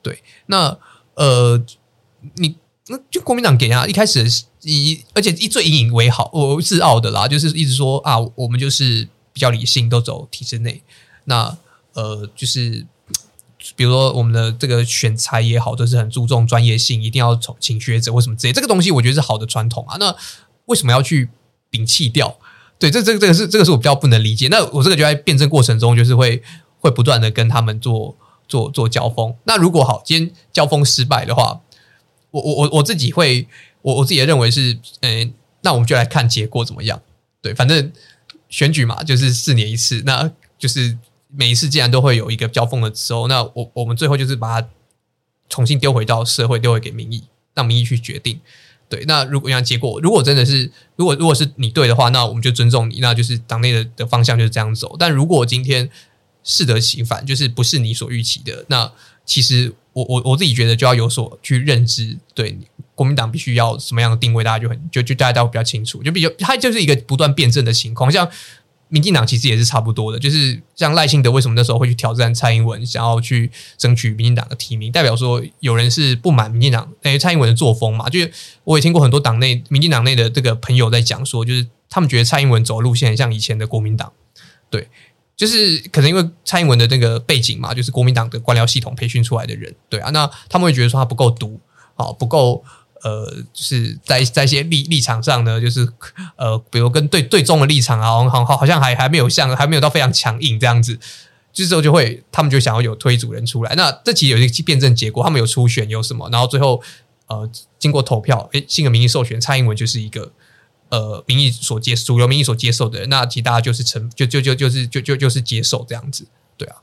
[0.00, 0.78] 对，那
[1.14, 1.60] 呃，
[2.36, 4.24] 你那就国民党给人家一开始
[4.62, 10.82] 以而且以最引以为豪我自傲的啦，就是一直说啊，我们就是比较理性，都走体制内。
[11.24, 11.56] 那
[11.94, 12.86] 呃，就是
[13.74, 19.96] 比如说我们的这个选材也好，都是很注重专业性，一定要从请学者或什么之类，这个东西我觉得是好的传统啊。
[19.98, 20.14] 那
[20.66, 21.30] 为什么要去
[21.70, 22.38] 摒弃掉？
[22.78, 24.48] 对，这这个这个是这个是我比较不能理解。
[24.48, 26.42] 那我这个就在辩证过程中，就是会
[26.80, 28.16] 会不断的跟他们做
[28.46, 29.34] 做做交锋。
[29.44, 31.60] 那如果好，今天交锋失败的话，
[32.30, 33.46] 我我我我自己会，
[33.82, 37.00] 我我自己也认为是，嗯，那我们就来看结果怎么样。
[37.40, 37.92] 对，反正
[38.48, 40.98] 选举嘛，就是四年一次，那就是
[41.28, 44.68] 每一次既然都会有一个交锋的时候，那我我们最后就是把它
[45.48, 48.40] 重新丢回到社会，丢回给民意，让民意去决定。
[48.88, 54.96] 对，那如果像结果，如果真的是，如果如果是你对的话，那我们就尊重你，那就是党内的的方向就是这样走。
[54.98, 55.88] 但如果今天
[56.42, 58.90] 适得其反，就是不是你所预期的，那
[59.24, 62.16] 其实我我我自己觉得就要有所去认知。
[62.34, 62.58] 对，
[62.94, 68.28] 国民党必须要什么样的定位，大家就很就就大家都比较清楚，就比较它就是一个不断辩证的情况，像。
[68.88, 78.08] 民进党其实也是差不多的，就是像赖清德为什么那时候会去挑战蔡英文，想要去争取民进党的提名，代表说有人是不满民进党诶蔡英文的作风嘛？
[78.08, 78.30] 就是
[78.62, 84.12] 我也听过很多党内民进党内的这个朋友在讲说，就是他们觉得蔡英文走的路线很像以前的国民党，
[84.70, 84.88] 对，
[85.36, 91.60] 就是可能因为蔡英文的那个背景嘛，就是国民党的官僚系统培训出来的人，对啊，那他们会觉得说他不够毒，
[91.96, 92.64] 啊，不够。
[93.04, 95.86] 呃，就是在在一些立立场上呢，就是
[96.36, 100.98] 呃，比如跟对对中的立场啊，好好好像还还没有像还没有到非常强硬这样子，
[101.52, 103.74] 这时候就会他们就想要有推主人出来。
[103.74, 106.82] 那这其实有一个辩证结果，他们有初选有什么，然后最后
[107.26, 107.46] 呃
[107.78, 110.32] 经过投票，诶，新的民意授权，蔡英文就是一个
[110.88, 116.26] 呃民意所接主流民意所接受的人，那其实大家就是成就就就就是就就就是接受这样子，
[116.56, 116.76] 对啊，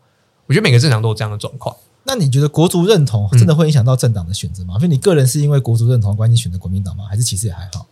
[0.46, 1.76] 我觉得每个政党都有这样的状况。
[2.04, 4.74] 那你觉得国足认同真的会影响到政党的选择吗？
[4.80, 7.06] 所以、嗯、你个人是因为国足认同关系选择国民党吗？
[7.08, 7.86] 还是其实也还好？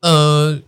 [0.00, 0.60] 呃，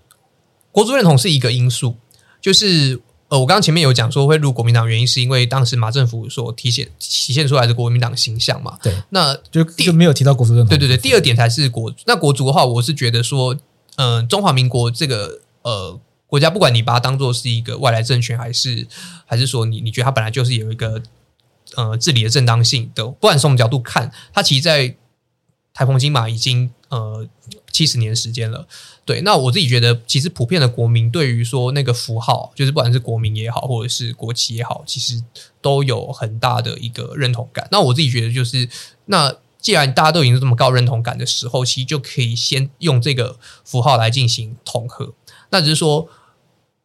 [0.73, 1.95] 国足认同是一个因素，
[2.41, 8.77] 就是呃，我刚刚前面有讲说会入国民党，原因是因为当时马政府所体现体现出来的国民党形象嘛。
[8.83, 10.69] 对，那就就没有提到国足认同。
[10.69, 11.95] 对对对，第二点才是国。
[12.07, 13.55] 那国足的话，我是觉得说，
[13.97, 18.87] 嗯、呃，中华民国这个呃国家，不管你把它当做是一个外来政权，还是
[19.27, 21.01] 还是说你你觉得它本来就是有一个。
[21.75, 24.95] 呃，治理的正当性的，不管从什么角度看，它其实，在
[25.75, 27.27] 台风金马已经呃
[27.73, 28.67] 七十年时间了。
[29.05, 35.23] 对，那我自己觉得，其实普遍的国民对于说那个符号，就是不管是国民也好，或者是国旗也好，其实
[35.61, 37.67] 都有很大的一个认同感。
[37.73, 38.69] 那我自己觉得，就是
[39.07, 45.13] 那既然大家都已经这么高认同感的时候，其实就可以先用这个符号来进行统合。
[45.51, 46.09] 那只是说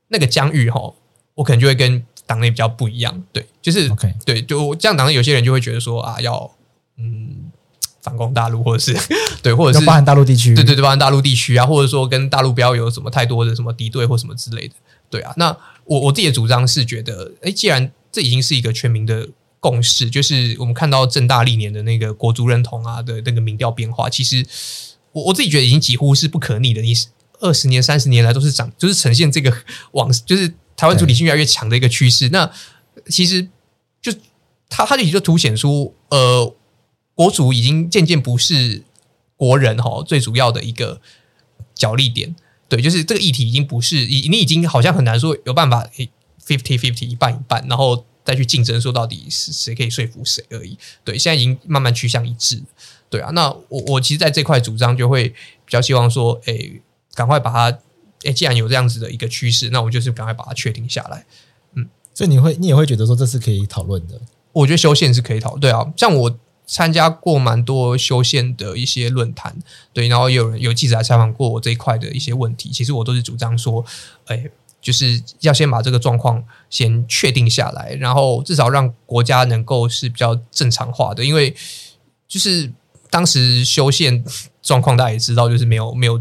[0.07, 0.93] 那个疆域哈，
[1.35, 2.03] 我可能就会跟。
[2.31, 4.13] 党内比较不一样，对，就是 Okay.
[4.23, 4.95] 对，就这样。
[4.95, 6.49] 党内有些人就会觉得说啊，要
[6.97, 7.51] 嗯
[8.01, 8.97] 反攻大陆，或者是
[9.43, 14.75] 对，或者是包含大陆地区，对对对，包含大陆地区啊，或者说跟大陆不要有什么太多的什么敌对或什么之类的，
[15.09, 15.33] 对啊。
[15.35, 19.27] 那我我自己的主张是觉得，哎，既然这已经是一个全民的
[19.59, 24.45] 共识，就是我们看到正大历年的那个国足认同啊的那个民调变化，其实
[25.11, 26.81] 我我自己觉得已经几乎是不可逆的。
[26.81, 26.93] 你
[27.41, 29.51] 二十年、三十年来都是长，就是呈现这个
[29.93, 32.29] 往，就是台湾主体性越来越强的一个趋势。
[32.29, 32.51] 那
[33.09, 33.47] 其实
[34.01, 34.11] 就
[34.69, 36.55] 他他就也就凸显出，呃，
[37.15, 38.83] 国族已经渐渐不是
[39.35, 41.01] 国人哈最主要的一个
[41.75, 42.35] 角力点。
[42.67, 45.89] 对，就是这个议题已经不是你你已经好像很难说有办法
[46.45, 48.05] fifty fifty 一半一半，然后。
[48.23, 50.77] 再去竞争，说到底是谁可以说服谁而已。
[51.03, 52.61] 对，现在已经慢慢趋向一致。
[53.09, 56.55] 对啊，那我我其实在这块主张就会比较希望说，哎，
[57.15, 57.79] 赶快把它，
[58.23, 61.25] 哎，既然有这样子的一个趋势，那我就是赶快把它确定下来。
[61.75, 64.19] 嗯，所以你会，你也会觉得说这是可以讨论的。
[64.53, 65.59] 我觉得修宪是可以讨论。
[65.61, 69.55] 对啊，像我参加过蛮多修宪的一些论坛，
[69.93, 73.85] 对，然后有人有记者来采访过我这一块的一些问题，其实我都是主张说，
[74.25, 74.49] 哎。
[74.81, 81.23] 就是要先把这个状况先确定下来，然后至少让国家能够是比较正常化的。
[81.23, 81.55] 因为
[82.27, 82.67] 就是
[83.07, 84.25] 当时修宪
[84.63, 86.19] 状况，大家也知道，就是没有没有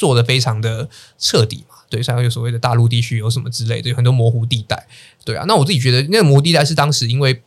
[0.00, 0.88] 做的非常的
[1.18, 1.74] 彻底嘛。
[1.90, 4.86] 对，像有所谓的大陆地区有什么之类的，有很多模糊地带。
[5.24, 7.42] 对啊，那我自己觉得那个模糊地带是当时因为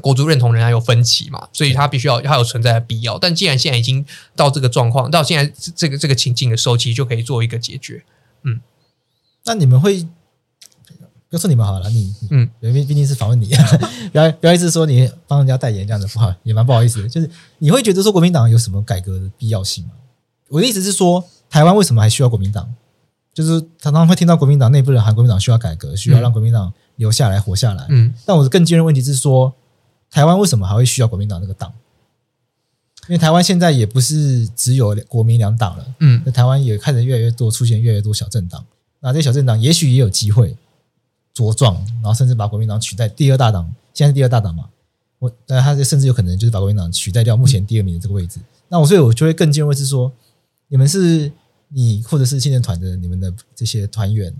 [0.00, 3.18] 国族认同仍然有分歧嘛，所以它必须要它有存在的必要。
[3.18, 8.02] 但既然现在已经到这个状况，到现在这个这个情境的时候，其实就可以做一个解决。
[8.42, 8.60] 嗯。
[9.44, 10.06] 那你们会，
[11.28, 13.50] 要说你们好了，你嗯，因为毕竟是访问你，
[14.10, 17.08] 不要不要意思说你帮人家代言这样子，不好，也蛮不好意思的。
[17.08, 17.28] 就是
[17.58, 19.90] 你会觉得说国民党有什么改革的必要性吗？
[20.48, 21.24] 我的意思是说，
[21.54, 22.68] 台湾为什么还需要国民党？
[23.32, 27.86] 就是常常会听到国民党内部人喊国民党需要改革，需要让国民党留下来活下来。
[27.90, 29.54] 嗯，但我的更尖锐问题是说，
[30.10, 31.72] 台湾为什么还会需要国民党那个党？
[33.06, 38.64] 因为台湾现在也不是只有国民两党了，嗯，那台湾也开始越来越多出现越来越多小政党。
[38.98, 40.56] 那这些小政党也许也有机会
[41.36, 43.72] 茁壮，然后甚至把国民党取代第二大党。
[43.92, 44.64] 现在是第二大党嘛？
[45.20, 48.40] 我，那他甚至有可能就是把国民党取代掉目前第二名的这个位置。
[48.40, 50.10] 嗯、那我所以，我就会更尖锐是说，
[50.66, 51.30] 你们是
[51.68, 54.34] 你或者是青年团的你们的这些团员，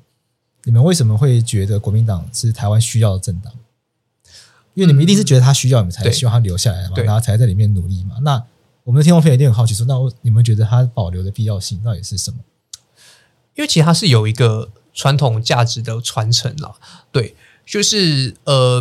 [0.64, 3.52] 你们为什么会觉得国民党是台湾需要的政党？
[4.74, 8.16] 因为你们一定是觉得他需要，你们才希望他留下来嘛，然后才在里面努力嘛。
[8.22, 8.42] 那
[8.82, 12.38] 我们的听众朋友一定很好奇说，那你们觉得他保留的必要性到底是什么？
[13.54, 16.74] 因为其实它是有一个传统价值的传承了，
[17.12, 18.80] 对，就是呃，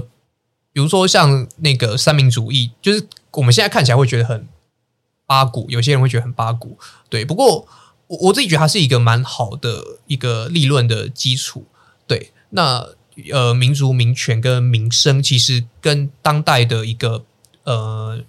[0.72, 4.48] 比如说像那个三民主义，就是我们现在看起来会觉得很
[5.28, 7.24] 八股，有些人会觉得很八股，对。
[7.24, 7.68] 不过
[8.08, 11.66] 我我自己觉得它是一个蛮好的一个立论的基础，
[12.08, 12.32] 对。
[12.50, 12.88] 那
[13.32, 17.24] 呃，民族民权跟民生其实跟当代的一个
[17.64, 18.20] 呃，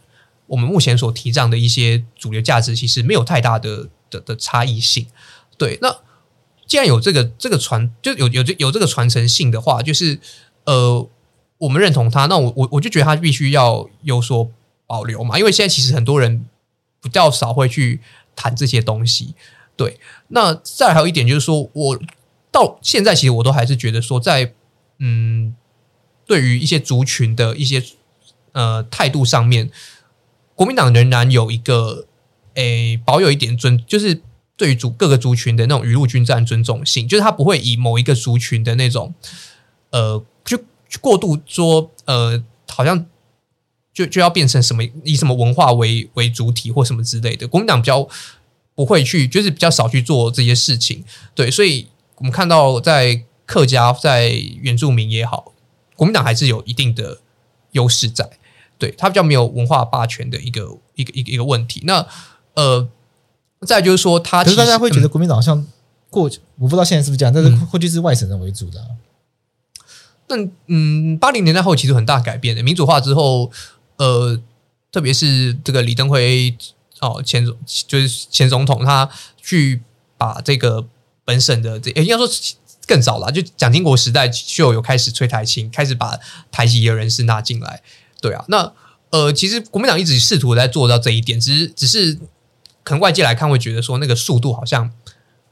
[0.47, 5.07] 我们目前所提倡的一些主流价值，其实没有太大的的的差异性，
[5.57, 5.79] 对。
[5.81, 5.95] 那
[6.67, 10.19] 既然有这个这个传，就有有这有这个传承性的话，就是
[10.65, 11.09] 呃，
[11.59, 14.51] 我们认同它，那我我我就觉得它必须要有所
[14.87, 15.39] 保留嘛。
[15.39, 16.47] 因为现在其实很多人
[17.03, 18.01] 比较少会去
[18.37, 19.35] 谈这些东西。
[19.77, 19.99] 对，
[20.29, 22.01] 那再还有一点就是说，我
[22.51, 24.53] 到现在其实我都还是觉得说在，在
[24.99, 25.55] 嗯，
[26.27, 27.83] 对于一些族群的一些
[28.53, 29.71] 呃态度上面，
[30.55, 32.07] 国民党仍然有一个
[32.55, 34.23] 诶保有一点尊，就是。
[34.57, 39.13] 对于族各个族群的那种雨露均沾尊重性，就是他不会以某一个族群的那种
[39.91, 40.57] 呃，就
[41.01, 43.05] 过度说呃，好像
[43.93, 47.49] 就就要变成什么以什么文化为为主体或什么之类的。
[47.49, 48.09] 国民党比较
[48.75, 51.05] 不会去，就是比较少去做这些事情。
[51.35, 55.53] 对，所以我们看到在客家、在原住民也好，
[55.97, 57.21] 国民党还是有一定的
[57.73, 58.31] 优势在。
[58.79, 61.83] 对，他比较没有文化霸权的一个一个一个一个问题。
[61.85, 62.07] 那
[62.55, 62.89] 呃。
[63.67, 65.67] 再就是说，他其实大家会觉得国民党好像
[66.11, 68.87] 过去，我不知道现在是不是这样，但是过去是外省人为主的、啊。
[70.29, 73.51] 那嗯，八零年代后其实很大改变的，民主化之后，
[73.97, 74.39] 呃，
[74.93, 76.55] 特别是这个李登辉
[77.01, 79.09] 哦，前总就是前总统，他
[79.41, 79.83] 去
[80.17, 80.87] 把这个
[81.25, 82.29] 本省的这，应该说
[82.87, 86.19] 更早了，就蒋经国时代就有开始吹台青，开始把
[86.51, 87.83] 台籍的人士纳进来。
[88.21, 88.73] 对啊，那
[89.11, 92.19] 呃，其实国民党一直试图在做到这一点，只是只是。
[92.85, 94.91] 可能外界来看会觉得说那个速度好像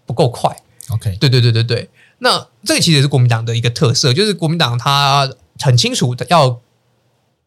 [0.04, 0.54] 不够快。
[0.90, 1.88] OK，对对对对对。
[2.18, 6.60] 那这个其实也是国民党的一个特色，就是国民党他很清楚要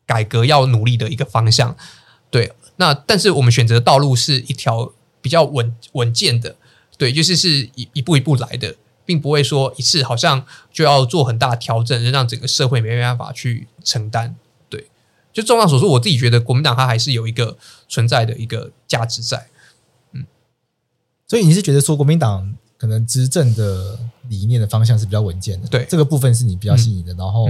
[0.08, 1.78] 改革、要努力的一个方向。
[2.32, 6.56] 对，那但是我们选择的道路是一条比较稳稳健的，
[6.98, 14.36] 对，就是是一一步一步来的，并不会说一次好像就要做很大调整，让整个社会没办法去承担。
[14.70, 14.88] 对，
[15.32, 17.58] 就综上所述，我自己觉得国民党它还是有一个
[17.88, 19.48] 存在的一个价值在。
[20.12, 20.26] 嗯
[21.28, 23.98] 所以你是觉得说国民党可能执政的
[24.30, 27.48] 理念的方向是比较稳健的，对，这个部分是你比较吸引的，嗯、然后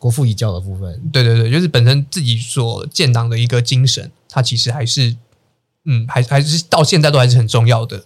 [0.00, 0.98] 国父遗教的部分。
[1.12, 5.14] 对对对，就是本身自己所建党的一个精神，它其实还是
[5.84, 7.98] 嗯，还还是到现在都还是很重要的，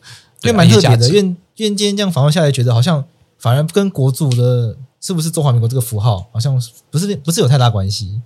[0.42, 1.06] 因为蛮特别的。
[1.08, 3.04] 因为因为今天这样访问下来，觉得好像
[3.38, 8.20] 反而跟国族的是不是中华民国这个符号，好像不是不是有太大关系。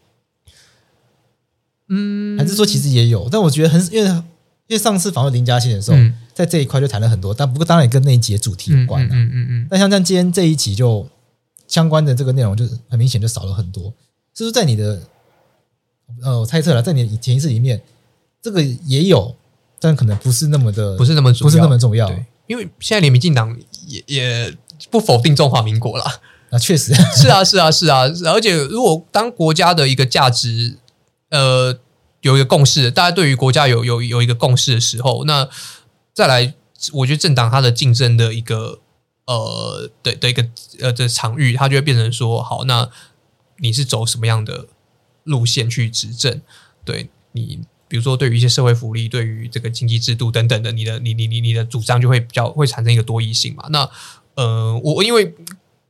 [1.88, 4.10] 嗯，还是说其实也有，但我觉得很因为
[4.66, 9.08] 因为上次访问林嘉欣的时候，嗯、在这一块就谈了很多，但不过当然也跟那一集的主题有关了。
[9.14, 9.66] 嗯嗯嗯，嗯，嗯。
[9.70, 11.08] 但像像今天这一集就
[11.68, 13.84] 相关的这个内容，就很明显就少了很多。
[14.34, 15.00] 是不是在你的
[16.24, 17.80] 呃，我猜测了，在你的潜意识里面，
[18.42, 19.36] 这个也有，
[19.78, 22.08] 但可能不是那么的，不是那么不是那么重要。
[22.08, 23.56] 对，因为现在连民进党
[23.86, 24.56] 也也
[24.90, 26.04] 不否定中华民国了。
[26.50, 28.00] 那确实 是啊，是啊，是啊。
[28.32, 30.78] 而且如果当国家的一个价值。
[31.30, 31.78] 呃，
[32.22, 35.46] 有一个共识，大家对于国家有有有一个共识的时候，那
[36.14, 36.54] 再来，
[36.94, 38.78] 我觉得政党它的竞争的一个
[39.28, 40.42] 呃的的一个
[40.80, 42.90] 呃的场域，它就会变成说，好，那
[43.58, 44.66] 你是走什么样的
[45.22, 46.40] 路线去执政？
[46.84, 53.66] 对你，比如说对于一些社会福利，对于这个经济制度等等的，你的你你你你的主张就会比较会产生一个多义性嘛。
[53.70, 53.88] 那
[54.34, 55.34] 呃，我因为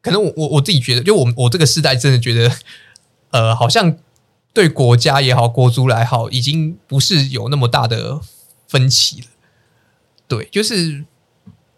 [0.02, 2.52] 可能我我我自己觉得，就我我这个时代真的觉得，
[3.30, 3.96] 呃，好像。
[4.54, 8.20] 对国家也好，国足来好，已经不是有那么大的
[8.66, 9.26] 分歧了。
[10.26, 11.04] 对，就是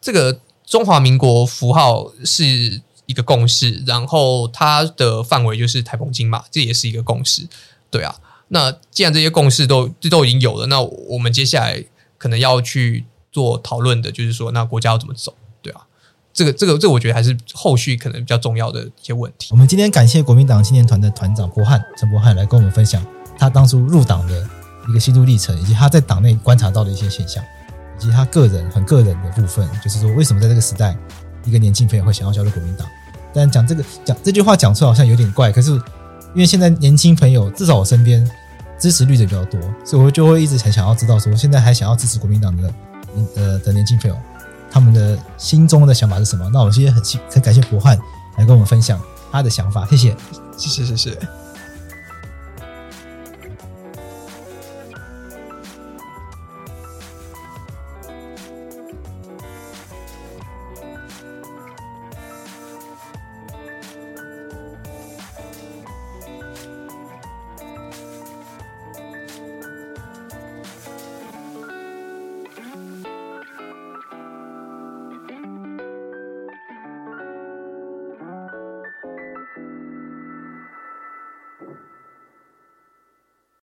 [0.00, 0.40] 这个
[0.70, 7.48] 中华民国符号是一个共识，然后它的范围就是台澎金马，这也是一个共识。
[7.90, 8.14] 对啊，
[8.48, 11.84] 那既然这些共识都都已经有了，那我们接下来
[12.16, 15.34] 可能要去做讨论的，就是说，那国家要怎么走？
[15.60, 15.80] 对啊
[16.32, 19.48] 这个这个这，我觉得还是后续可能比较重要的一些问题。
[19.50, 23.04] 我们今天感谢国民党青年团的团长柏翰陈博汉来跟我们分享
[23.36, 24.48] 他当初入党的
[24.88, 27.42] 一个心路历程，以及他在党内观察到的一些现象，
[28.00, 30.96] 以及他个人很个人的部分，就是说为什么在这个时代，
[31.44, 32.86] 一个年轻朋友会想要加入国民党。
[33.32, 38.28] 但讲这个讲这句话讲出来好像有点怪，可是因为现在年轻朋友至少我身边
[38.78, 42.74] 支持绿的比较多，所以我就会一直很想要知道说，现在还想要支持国民党的
[43.36, 44.16] 呃的年轻朋友。
[44.72, 46.48] 他们的心中的想法是什么？
[46.52, 47.98] 那我今天很很感谢博汉
[48.38, 49.00] 来跟我们分享
[49.32, 50.16] 他的想法，谢谢，
[50.56, 51.39] 谢谢，谢谢。